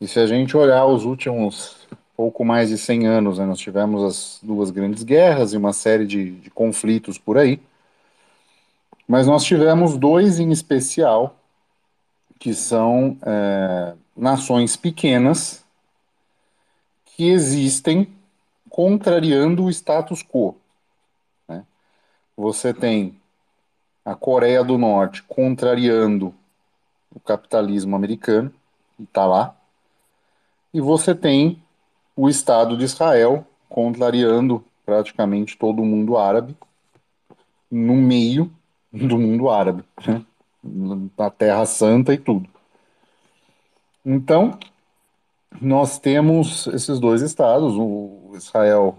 [0.00, 4.02] E se a gente olhar os últimos pouco mais de 100 anos, né, nós tivemos
[4.04, 7.60] as duas grandes guerras e uma série de, de conflitos por aí,
[9.08, 11.36] mas nós tivemos dois em especial,
[12.42, 15.64] que são é, nações pequenas
[17.04, 18.12] que existem
[18.68, 20.56] contrariando o status quo.
[21.46, 21.64] Né?
[22.36, 23.14] Você tem
[24.04, 26.34] a Coreia do Norte contrariando
[27.14, 28.52] o capitalismo americano,
[28.98, 29.54] e está lá,
[30.74, 31.62] e você tem
[32.16, 36.56] o Estado de Israel contrariando praticamente todo o mundo árabe
[37.70, 38.52] no meio
[38.92, 40.26] do mundo árabe, né?
[40.62, 42.48] Na Terra Santa e tudo.
[44.04, 44.58] Então,
[45.60, 48.98] nós temos esses dois estados, o Israel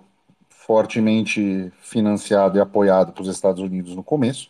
[0.50, 4.50] fortemente financiado e apoiado pelos Estados Unidos no começo,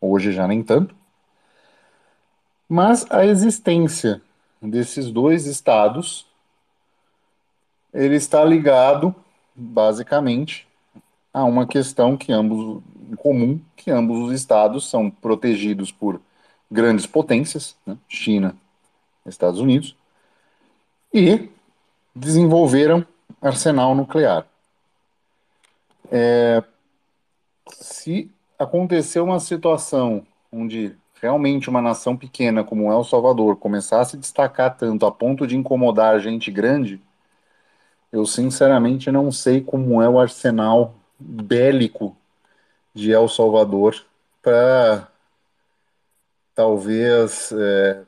[0.00, 0.94] hoje já nem tanto,
[2.68, 4.22] mas a existência
[4.62, 6.26] desses dois estados
[7.92, 9.14] ele está ligado
[9.54, 10.66] basicamente
[11.32, 16.20] a uma questão que ambos em comum, que ambos os estados são protegidos por
[16.70, 18.56] grandes potências, né, China,
[19.26, 19.96] Estados Unidos,
[21.12, 21.48] e
[22.14, 23.04] desenvolveram
[23.40, 24.46] arsenal nuclear.
[26.10, 26.62] É,
[27.68, 34.16] se acontecer uma situação onde realmente uma nação pequena como El Salvador começar a se
[34.16, 37.00] destacar tanto a ponto de incomodar a gente grande,
[38.10, 42.16] eu sinceramente não sei como é o arsenal bélico
[42.94, 43.94] de El Salvador
[44.42, 45.09] para
[46.60, 48.02] talvez é,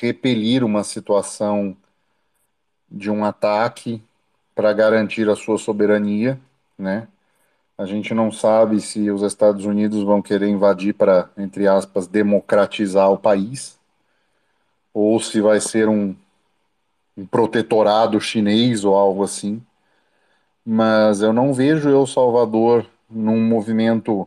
[0.00, 1.76] repelir uma situação
[2.90, 4.02] de um ataque
[4.54, 6.40] para garantir a sua soberania,
[6.78, 7.06] né?
[7.76, 13.12] A gente não sabe se os Estados Unidos vão querer invadir para, entre aspas, democratizar
[13.12, 13.78] o país,
[14.94, 16.16] ou se vai ser um,
[17.14, 19.62] um protetorado chinês ou algo assim.
[20.64, 24.26] Mas eu não vejo El Salvador num movimento,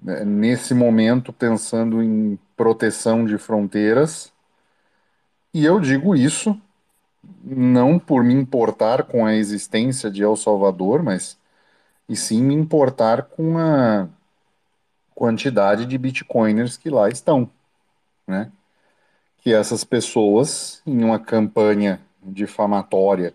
[0.00, 4.32] nesse momento, pensando em proteção de fronteiras.
[5.52, 6.58] E eu digo isso
[7.42, 11.38] não por me importar com a existência de El Salvador, mas
[12.08, 14.08] e sim me importar com a
[15.14, 17.50] quantidade de bitcoiners que lá estão,
[18.26, 18.50] né?
[19.38, 23.34] Que essas pessoas, em uma campanha difamatória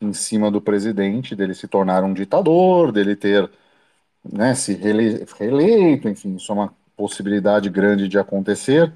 [0.00, 3.50] em cima do presidente, dele se tornar um ditador, dele ter
[4.32, 8.92] né, se reeleito, enfim, isso é uma possibilidade grande de acontecer,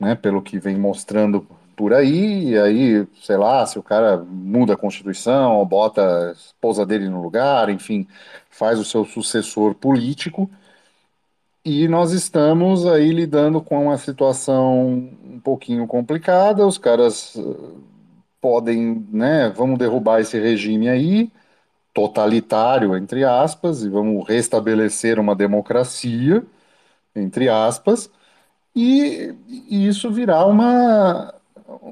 [0.00, 1.46] né, pelo que vem mostrando
[1.76, 6.84] por aí, e aí, sei lá, se o cara muda a Constituição, bota a esposa
[6.86, 8.06] dele no lugar, enfim,
[8.50, 10.50] faz o seu sucessor político,
[11.64, 17.42] e nós estamos aí lidando com uma situação um pouquinho complicada, os caras eh,
[18.40, 21.30] podem, né, vamos derrubar esse regime aí,
[21.98, 26.44] totalitário, entre aspas, e vamos restabelecer uma democracia,
[27.16, 28.08] entre aspas,
[28.76, 29.34] e,
[29.68, 31.34] e isso virar uma,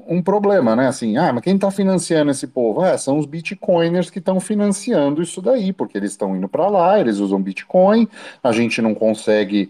[0.07, 0.87] um problema, né?
[0.87, 2.81] Assim, ah, mas quem está financiando esse povo?
[2.81, 6.99] Ah, são os bitcoiners que estão financiando isso daí, porque eles estão indo para lá,
[6.99, 8.07] eles usam bitcoin,
[8.43, 9.69] a gente não consegue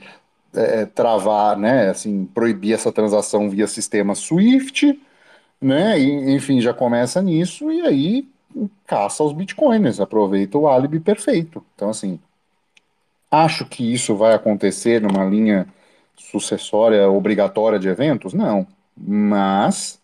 [0.55, 1.89] é, travar, né?
[1.89, 5.01] Assim, proibir essa transação via sistema SWIFT,
[5.61, 5.99] né?
[5.99, 8.27] E, enfim, já começa nisso e aí
[8.85, 11.63] caça os bitcoiners, aproveita o álibi perfeito.
[11.75, 12.19] Então, assim,
[13.29, 15.67] acho que isso vai acontecer numa linha
[16.15, 18.33] sucessória obrigatória de eventos?
[18.33, 18.67] Não.
[18.95, 20.01] Mas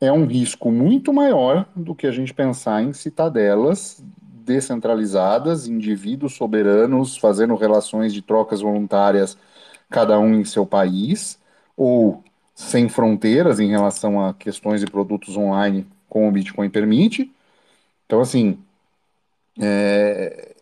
[0.00, 4.02] é um risco muito maior do que a gente pensar em citadelas
[4.44, 9.38] descentralizadas, indivíduos soberanos fazendo relações de trocas voluntárias,
[9.88, 11.38] cada um em seu país,
[11.76, 12.22] ou
[12.54, 17.33] sem fronteiras em relação a questões de produtos online, como o Bitcoin permite.
[18.06, 18.58] Então, assim,
[19.60, 20.54] é,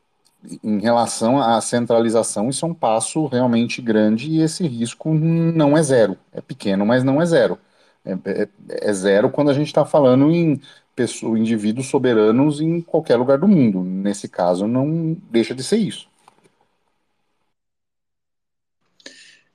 [0.62, 5.82] em relação à centralização, isso é um passo realmente grande e esse risco não é
[5.82, 6.18] zero.
[6.32, 7.59] É pequeno, mas não é zero.
[8.05, 8.49] É, é,
[8.88, 10.61] é zero quando a gente está falando em
[10.97, 13.82] pessoas, indivíduos soberanos em qualquer lugar do mundo.
[13.82, 16.09] Nesse caso, não deixa de ser isso.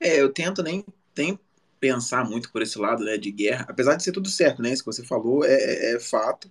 [0.00, 0.84] É, eu tento nem,
[1.16, 1.38] nem
[1.80, 4.82] pensar muito por esse lado, né, de guerra, apesar de ser tudo certo, né, isso
[4.82, 6.50] que você falou é, é, é fato,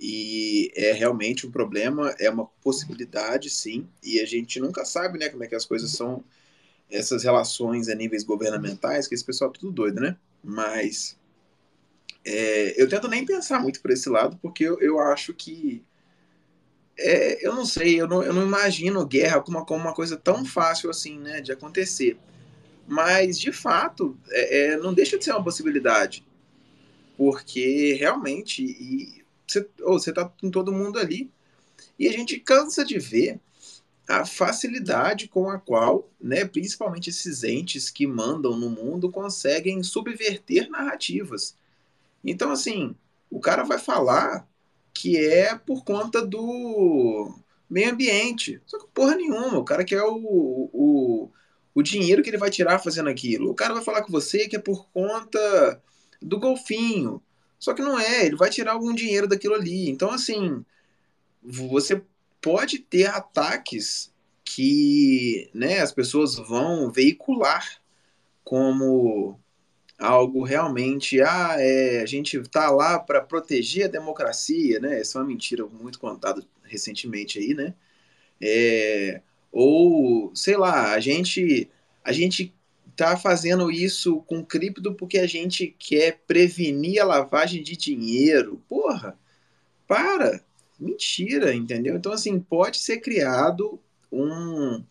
[0.00, 5.28] e é realmente um problema, é uma possibilidade, sim, e a gente nunca sabe, né,
[5.28, 6.22] como é que as coisas são,
[6.90, 11.18] essas relações a níveis governamentais, que esse pessoal é tudo doido, né, mas
[12.24, 15.84] é, eu tento nem pensar muito por esse lado, porque eu, eu acho que
[16.98, 20.16] é, eu não sei, eu não, eu não imagino guerra como uma, como uma coisa
[20.16, 22.18] tão fácil assim, né, de acontecer.
[22.88, 26.26] Mas, de fato, é, é, não deixa de ser uma possibilidade.
[27.16, 31.30] Porque realmente e você, oh, você tá com todo mundo ali.
[31.98, 33.40] E a gente cansa de ver
[34.08, 40.70] a facilidade com a qual, né, principalmente esses entes que mandam no mundo, conseguem subverter
[40.70, 41.54] narrativas.
[42.24, 42.96] Então, assim,
[43.30, 44.48] o cara vai falar
[44.94, 47.34] que é por conta do
[47.68, 48.60] meio ambiente.
[48.66, 51.30] Só que porra nenhuma, o cara quer o, o,
[51.74, 53.50] o dinheiro que ele vai tirar fazendo aquilo.
[53.50, 55.82] O cara vai falar com você que é por conta
[56.20, 57.22] do golfinho.
[57.58, 59.88] Só que não é, ele vai tirar algum dinheiro daquilo ali.
[59.88, 60.64] Então, assim,
[61.42, 62.02] você
[62.40, 64.12] pode ter ataques
[64.44, 67.66] que né, as pessoas vão veicular
[68.44, 69.38] como
[69.98, 75.00] algo realmente, ah, é, a gente tá lá para proteger a democracia, né?
[75.00, 77.74] Essa é uma mentira muito contada recentemente aí, né?
[78.40, 81.68] É, ou, sei lá, a gente
[82.04, 82.54] a gente
[82.98, 88.60] tá fazendo isso com cripto porque a gente quer prevenir a lavagem de dinheiro.
[88.68, 89.16] Porra,
[89.86, 90.44] para!
[90.80, 91.96] Mentira, entendeu?
[91.96, 93.80] Então, assim, pode ser criado
[94.10, 94.84] um,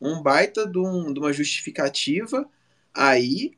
[0.00, 2.48] um baita de, um, de uma justificativa
[2.94, 3.52] aí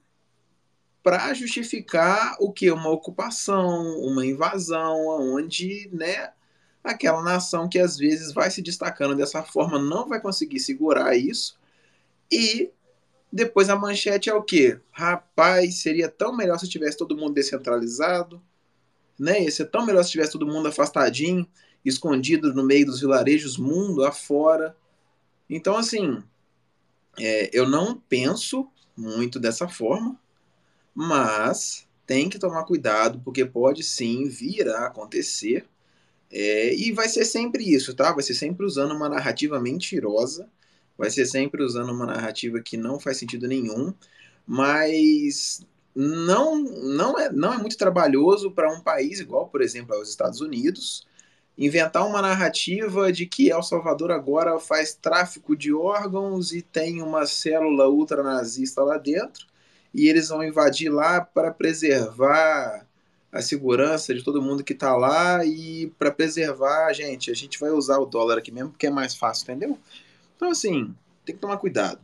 [1.01, 2.71] para justificar o que?
[2.73, 4.97] Uma ocupação, uma invasão,
[5.35, 6.33] onde, né,
[6.83, 11.57] aquela nação que às vezes vai se destacando dessa forma não vai conseguir segurar isso
[12.31, 12.71] e
[13.33, 14.79] depois a manchete é o quê?
[14.91, 18.43] Rapaz, seria tão melhor se tivesse todo mundo descentralizado,
[19.19, 19.43] né?
[19.45, 21.47] Ia ser tão melhor se tivesse todo mundo afastadinho,
[21.85, 24.77] escondido no meio dos vilarejos, mundo afora.
[25.49, 26.23] Então, assim,
[27.19, 30.19] é, eu não penso muito dessa forma,
[30.95, 35.67] mas tem que tomar cuidado, porque pode sim vir a acontecer
[36.31, 38.13] é, e vai ser sempre isso, tá?
[38.13, 40.49] Vai ser sempre usando uma narrativa mentirosa,
[41.03, 43.93] vai ser sempre usando uma narrativa que não faz sentido nenhum,
[44.47, 50.09] mas não, não, é, não é muito trabalhoso para um país igual, por exemplo, aos
[50.09, 51.05] Estados Unidos,
[51.59, 57.27] inventar uma narrativa de que El Salvador agora faz tráfico de órgãos e tem uma
[57.27, 59.49] célula ultranazista lá dentro,
[59.93, 62.87] e eles vão invadir lá para preservar
[63.33, 67.71] a segurança de todo mundo que está lá e para preservar, gente, a gente vai
[67.71, 69.77] usar o dólar aqui mesmo porque é mais fácil, entendeu?
[70.43, 70.93] Então, assim,
[71.25, 72.01] tem que tomar cuidado.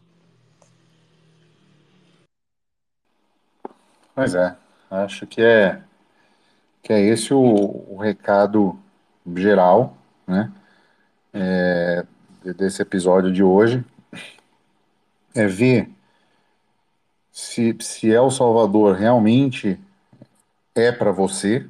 [4.14, 4.56] Pois é,
[4.88, 5.82] acho que é
[6.80, 8.78] que é esse o, o recado
[9.34, 10.52] geral, né,
[11.34, 12.06] é,
[12.56, 13.84] desse episódio de hoje,
[15.34, 15.90] é ver
[17.32, 19.80] se, se El Salvador realmente
[20.76, 21.68] é para você,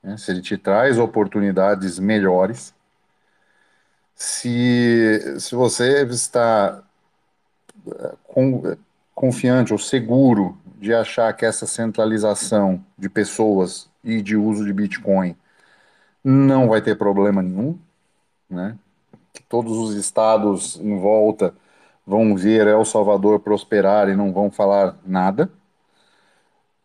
[0.00, 0.16] né?
[0.16, 2.72] se ele te traz oportunidades melhores,
[4.14, 6.82] se, se você está
[7.86, 8.76] eh, com,
[9.14, 15.36] confiante ou seguro de achar que essa centralização de pessoas e de uso de Bitcoin
[16.24, 17.78] não vai ter problema nenhum,
[18.48, 18.76] né?
[19.32, 21.54] Que todos os estados em volta
[22.06, 25.50] vão ver El Salvador prosperar e não vão falar nada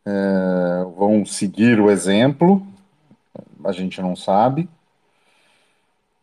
[0.07, 2.65] é, vão seguir o exemplo,
[3.63, 4.69] a gente não sabe.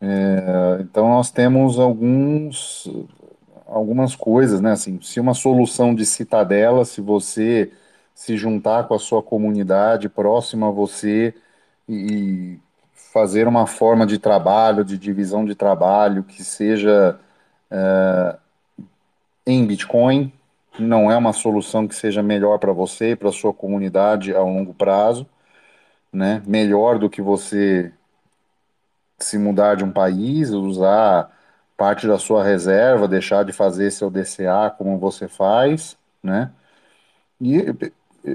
[0.01, 2.87] É, então nós temos alguns
[3.67, 4.71] algumas coisas, né?
[4.73, 7.71] Assim, se uma solução de citadela, se você
[8.15, 11.33] se juntar com a sua comunidade próxima a você
[11.89, 12.59] e
[13.13, 17.19] fazer uma forma de trabalho, de divisão de trabalho que seja
[17.71, 18.37] é,
[19.45, 20.31] em Bitcoin,
[20.79, 24.73] não é uma solução que seja melhor para você e para sua comunidade a longo
[24.73, 25.25] prazo,
[26.13, 26.43] né?
[26.47, 27.93] Melhor do que você
[29.19, 31.31] se mudar de um país, usar
[31.77, 36.51] parte da sua reserva, deixar de fazer seu DCA como você faz, né?
[37.41, 37.65] E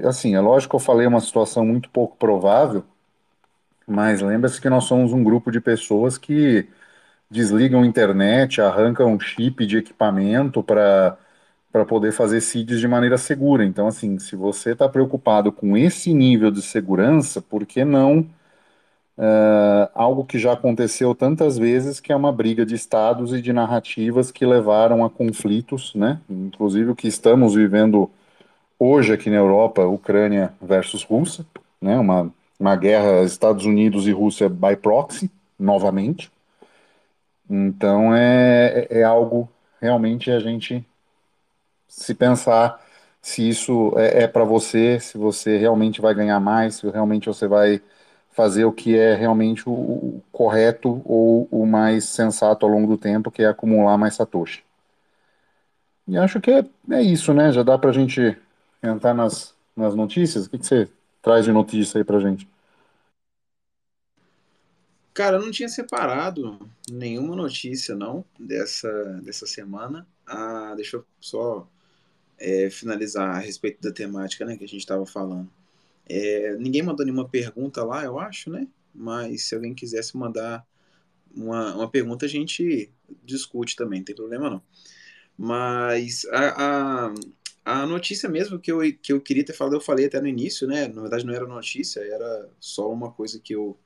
[0.05, 2.83] assim, é lógico que eu falei uma situação muito pouco provável,
[3.87, 6.67] mas lembre-se que nós somos um grupo de pessoas que
[7.29, 11.17] desligam a internet, arrancam chip de equipamento para
[11.71, 13.65] para poder fazer seeds de maneira segura.
[13.65, 18.27] Então, assim, se você está preocupado com esse nível de segurança, por que não
[19.17, 23.53] uh, algo que já aconteceu tantas vezes, que é uma briga de estados e de
[23.53, 26.19] narrativas que levaram a conflitos, né?
[26.29, 28.09] Inclusive o que estamos vivendo
[28.79, 31.45] hoje aqui na Europa, Ucrânia versus Rússia,
[31.81, 31.97] né?
[31.97, 36.31] Uma, uma guerra Estados Unidos e Rússia by proxy, novamente.
[37.49, 39.49] Então é, é algo
[39.81, 40.85] realmente a gente
[41.87, 42.79] se pensar
[43.21, 47.47] se isso é, é para você, se você realmente vai ganhar mais, se realmente você
[47.47, 47.81] vai
[48.31, 52.97] fazer o que é realmente o, o correto ou o mais sensato ao longo do
[52.97, 54.63] tempo, que é acumular mais satoshi.
[56.07, 57.51] E acho que é, é isso, né?
[57.51, 58.37] Já dá para a gente
[58.81, 60.45] entrar nas, nas notícias?
[60.45, 60.89] O que, que você
[61.21, 62.47] traz de notícia aí para gente?
[65.13, 66.57] Cara, eu não tinha separado
[66.89, 68.89] nenhuma notícia, não, dessa,
[69.21, 70.07] dessa semana.
[70.25, 71.67] Ah, deixa eu só
[72.39, 75.49] é, finalizar a respeito da temática né, que a gente estava falando.
[76.07, 78.67] É, ninguém mandou nenhuma pergunta lá, eu acho, né?
[78.93, 80.65] Mas se alguém quisesse mandar
[81.35, 82.91] uma, uma pergunta, a gente
[83.23, 84.63] discute também, não tem problema não.
[85.37, 87.13] Mas a, a,
[87.65, 90.67] a, notícia mesmo que eu, que eu queria ter falado, eu falei até no início,
[90.67, 90.87] né?
[90.87, 93.77] Na verdade não era notícia, era só uma coisa que eu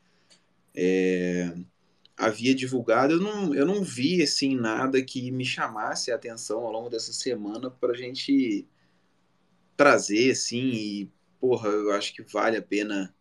[0.76, 1.53] é,
[2.18, 3.13] havia divulgado.
[3.13, 7.13] Eu não, eu não vi assim nada que me chamasse a atenção ao longo dessa
[7.13, 8.68] semana para a gente
[9.78, 11.11] trazer assim e
[11.46, 13.14] porra, eu acho que vale a pena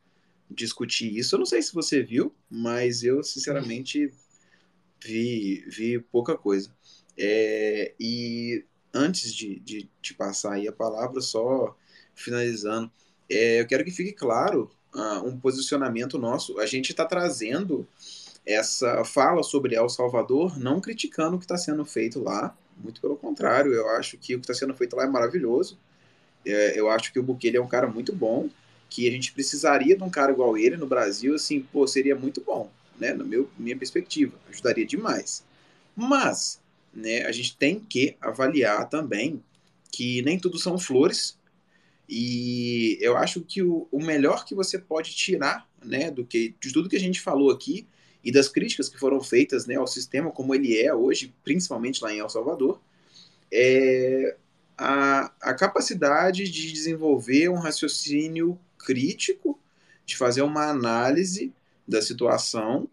[0.51, 1.35] discutir isso.
[1.35, 4.11] Eu não sei se você viu, mas eu sinceramente
[5.05, 6.70] vi, vi pouca coisa.
[7.18, 8.64] É, e
[8.95, 11.77] antes de, de, de, passar aí a palavra, só
[12.14, 12.91] finalizando,
[13.29, 16.59] é, eu quero que fique claro uh, um posicionamento nosso.
[16.59, 17.87] A gente está trazendo
[18.47, 23.16] essa fala sobre El Salvador, não criticando o que está sendo feito lá, muito pelo
[23.16, 25.79] contrário, eu acho que o que está sendo feito lá é maravilhoso.
[26.47, 28.49] É, eu acho que o Bukele é um cara muito bom,
[28.88, 32.40] que a gente precisaria de um cara igual ele no Brasil, assim, pô, seria muito
[32.40, 33.24] bom, né, na
[33.59, 35.45] minha perspectiva, ajudaria demais.
[35.97, 36.61] Mas,
[36.92, 39.42] né, a gente tem que avaliar também
[39.90, 41.36] que nem tudo são flores,
[42.09, 46.72] e eu acho que o, o melhor que você pode tirar, né, do que de
[46.72, 47.86] tudo que a gente falou aqui
[48.22, 52.12] e das críticas que foram feitas, né, ao sistema como ele é hoje, principalmente lá
[52.12, 52.80] em El Salvador,
[53.53, 54.36] é
[54.77, 59.59] a, a capacidade de desenvolver um raciocínio crítico,
[60.05, 61.53] de fazer uma análise
[61.87, 62.89] da situação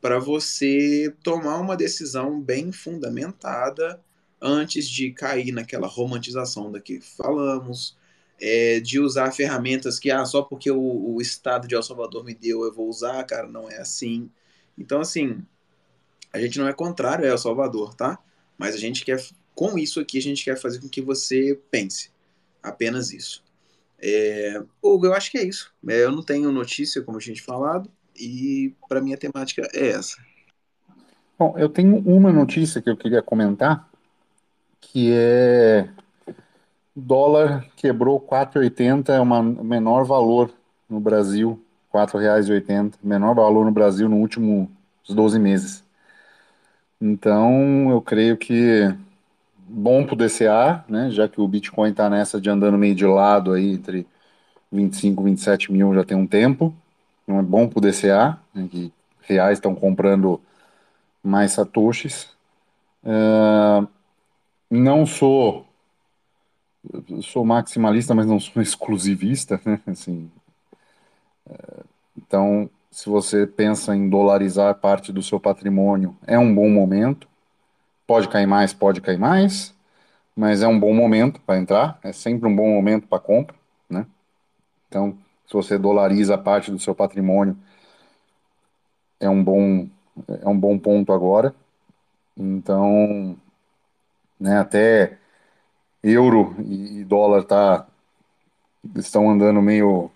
[0.00, 4.00] para você tomar uma decisão bem fundamentada
[4.40, 7.96] antes de cair naquela romantização da que falamos,
[8.38, 12.34] é, de usar ferramentas que, ah, só porque o, o, Estado de El Salvador me
[12.34, 14.30] deu, eu vou usar, cara, não é assim.
[14.76, 15.42] Então, assim,
[16.30, 18.18] a gente não é contrário a El Salvador, tá?
[18.58, 19.24] Mas a gente quer
[19.54, 22.10] com isso aqui, a gente quer fazer com que você pense.
[22.62, 23.42] Apenas isso.
[23.98, 25.72] É, Hugo, eu acho que é isso.
[25.88, 29.88] É, eu não tenho notícia, como a gente falado, e para mim a temática é
[29.88, 30.16] essa.
[31.38, 33.88] Bom, eu tenho uma notícia que eu queria comentar,
[34.80, 35.88] que é
[36.94, 40.52] dólar quebrou 4,80, é o menor valor
[40.88, 41.60] no Brasil,
[41.92, 44.70] R$ 4,80, menor valor no Brasil no último
[45.08, 45.84] 12 meses.
[47.00, 48.94] Então, eu creio que
[49.66, 53.06] bom para o DCA, né, já que o Bitcoin está nessa de andando meio de
[53.06, 54.06] lado aí entre
[54.70, 56.74] 25 e 27 mil já tem um tempo.
[57.22, 58.92] Então é bom para o DCA, né, que
[59.22, 60.40] reais estão comprando
[61.22, 62.28] mais satoshis.
[63.02, 63.86] Uh,
[64.70, 65.66] não sou
[67.22, 69.80] sou maximalista, mas não sou exclusivista, né?
[69.86, 70.30] Assim,
[71.46, 71.84] uh,
[72.16, 77.26] então, se você pensa em dolarizar parte do seu patrimônio, é um bom momento.
[78.06, 79.74] Pode cair mais, pode cair mais,
[80.36, 83.56] mas é um bom momento para entrar, é sempre um bom momento para compra,
[83.88, 84.06] né?
[84.88, 87.56] Então, se você dolariza parte do seu patrimônio,
[89.20, 89.88] é um bom
[90.42, 91.54] é um bom ponto agora.
[92.36, 93.36] Então,
[94.38, 95.18] né, até
[96.02, 97.86] euro e dólar tá
[98.96, 100.10] estão andando meio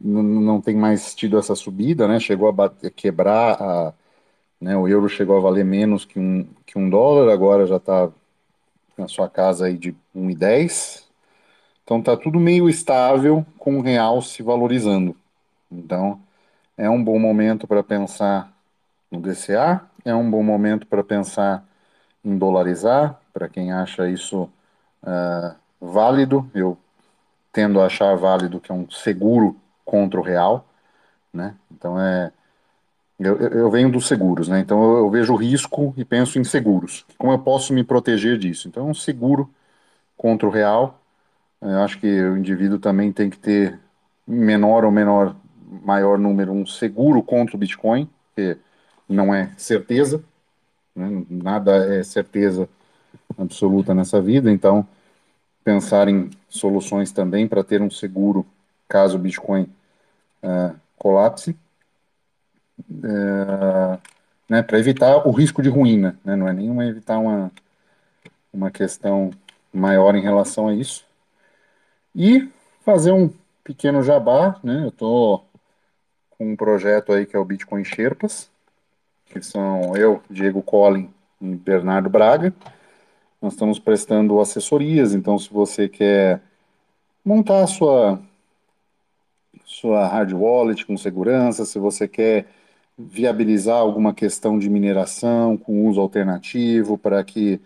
[0.00, 2.20] não tem mais tido essa subida, né?
[2.20, 3.94] Chegou a bater, quebrar a
[4.64, 4.74] né?
[4.74, 8.08] O euro chegou a valer menos que um, que um dólar, agora já está
[8.96, 11.04] na sua casa aí de 1,10.
[11.82, 15.14] Então está tudo meio estável com o real se valorizando.
[15.70, 16.18] Então
[16.78, 18.50] é um bom momento para pensar
[19.10, 21.62] no DCA, é um bom momento para pensar
[22.24, 24.44] em dolarizar, para quem acha isso
[25.02, 26.50] uh, válido.
[26.54, 26.78] Eu
[27.52, 30.66] tendo a achar válido que é um seguro contra o real,
[31.30, 31.54] né?
[31.70, 32.32] Então é
[33.18, 34.60] eu, eu, venho dos seguros, né?
[34.60, 37.06] Então eu, vejo risco e penso em seguros.
[37.16, 38.68] Como eu posso me proteger disso?
[38.68, 39.48] Então, um seguro
[40.16, 41.00] contra o real.
[41.60, 43.78] Eu acho que o indivíduo também tem que ter
[44.26, 45.36] menor ou menor
[45.82, 48.56] maior número um seguro contra o Bitcoin, que
[49.08, 50.22] não é certeza,
[50.94, 51.24] né?
[51.28, 52.68] nada é certeza
[53.36, 54.86] absoluta nessa vida, então
[55.64, 58.46] pensar em soluções também para ter um seguro
[58.88, 59.62] caso o Bitcoin
[60.42, 61.56] uh, colapse,
[62.78, 63.98] uh,
[64.48, 67.50] né, para evitar o risco de ruína, né, não é nenhuma evitar uma,
[68.52, 69.30] uma questão
[69.72, 71.04] maior em relação a isso.
[72.14, 72.48] E
[72.84, 73.30] fazer um
[73.62, 75.44] pequeno jabá, né, eu estou
[76.30, 78.50] com um projeto aí que é o Bitcoin Sherpas,
[79.26, 81.10] que são eu, Diego Collin
[81.40, 82.52] e Bernardo Braga.
[83.40, 86.40] Nós estamos prestando assessorias, então se você quer
[87.24, 88.20] montar a sua
[89.64, 92.46] sua hard wallet com segurança, se você quer
[92.98, 97.60] viabilizar alguma questão de mineração com uso alternativo para que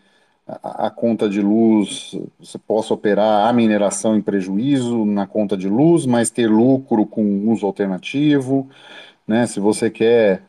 [0.46, 5.68] a, a, conta de luz você possa operar a mineração em prejuízo na conta de
[5.68, 8.68] luz, mas ter lucro com uso alternativo,
[9.26, 9.46] né?
[9.46, 10.42] Se você quer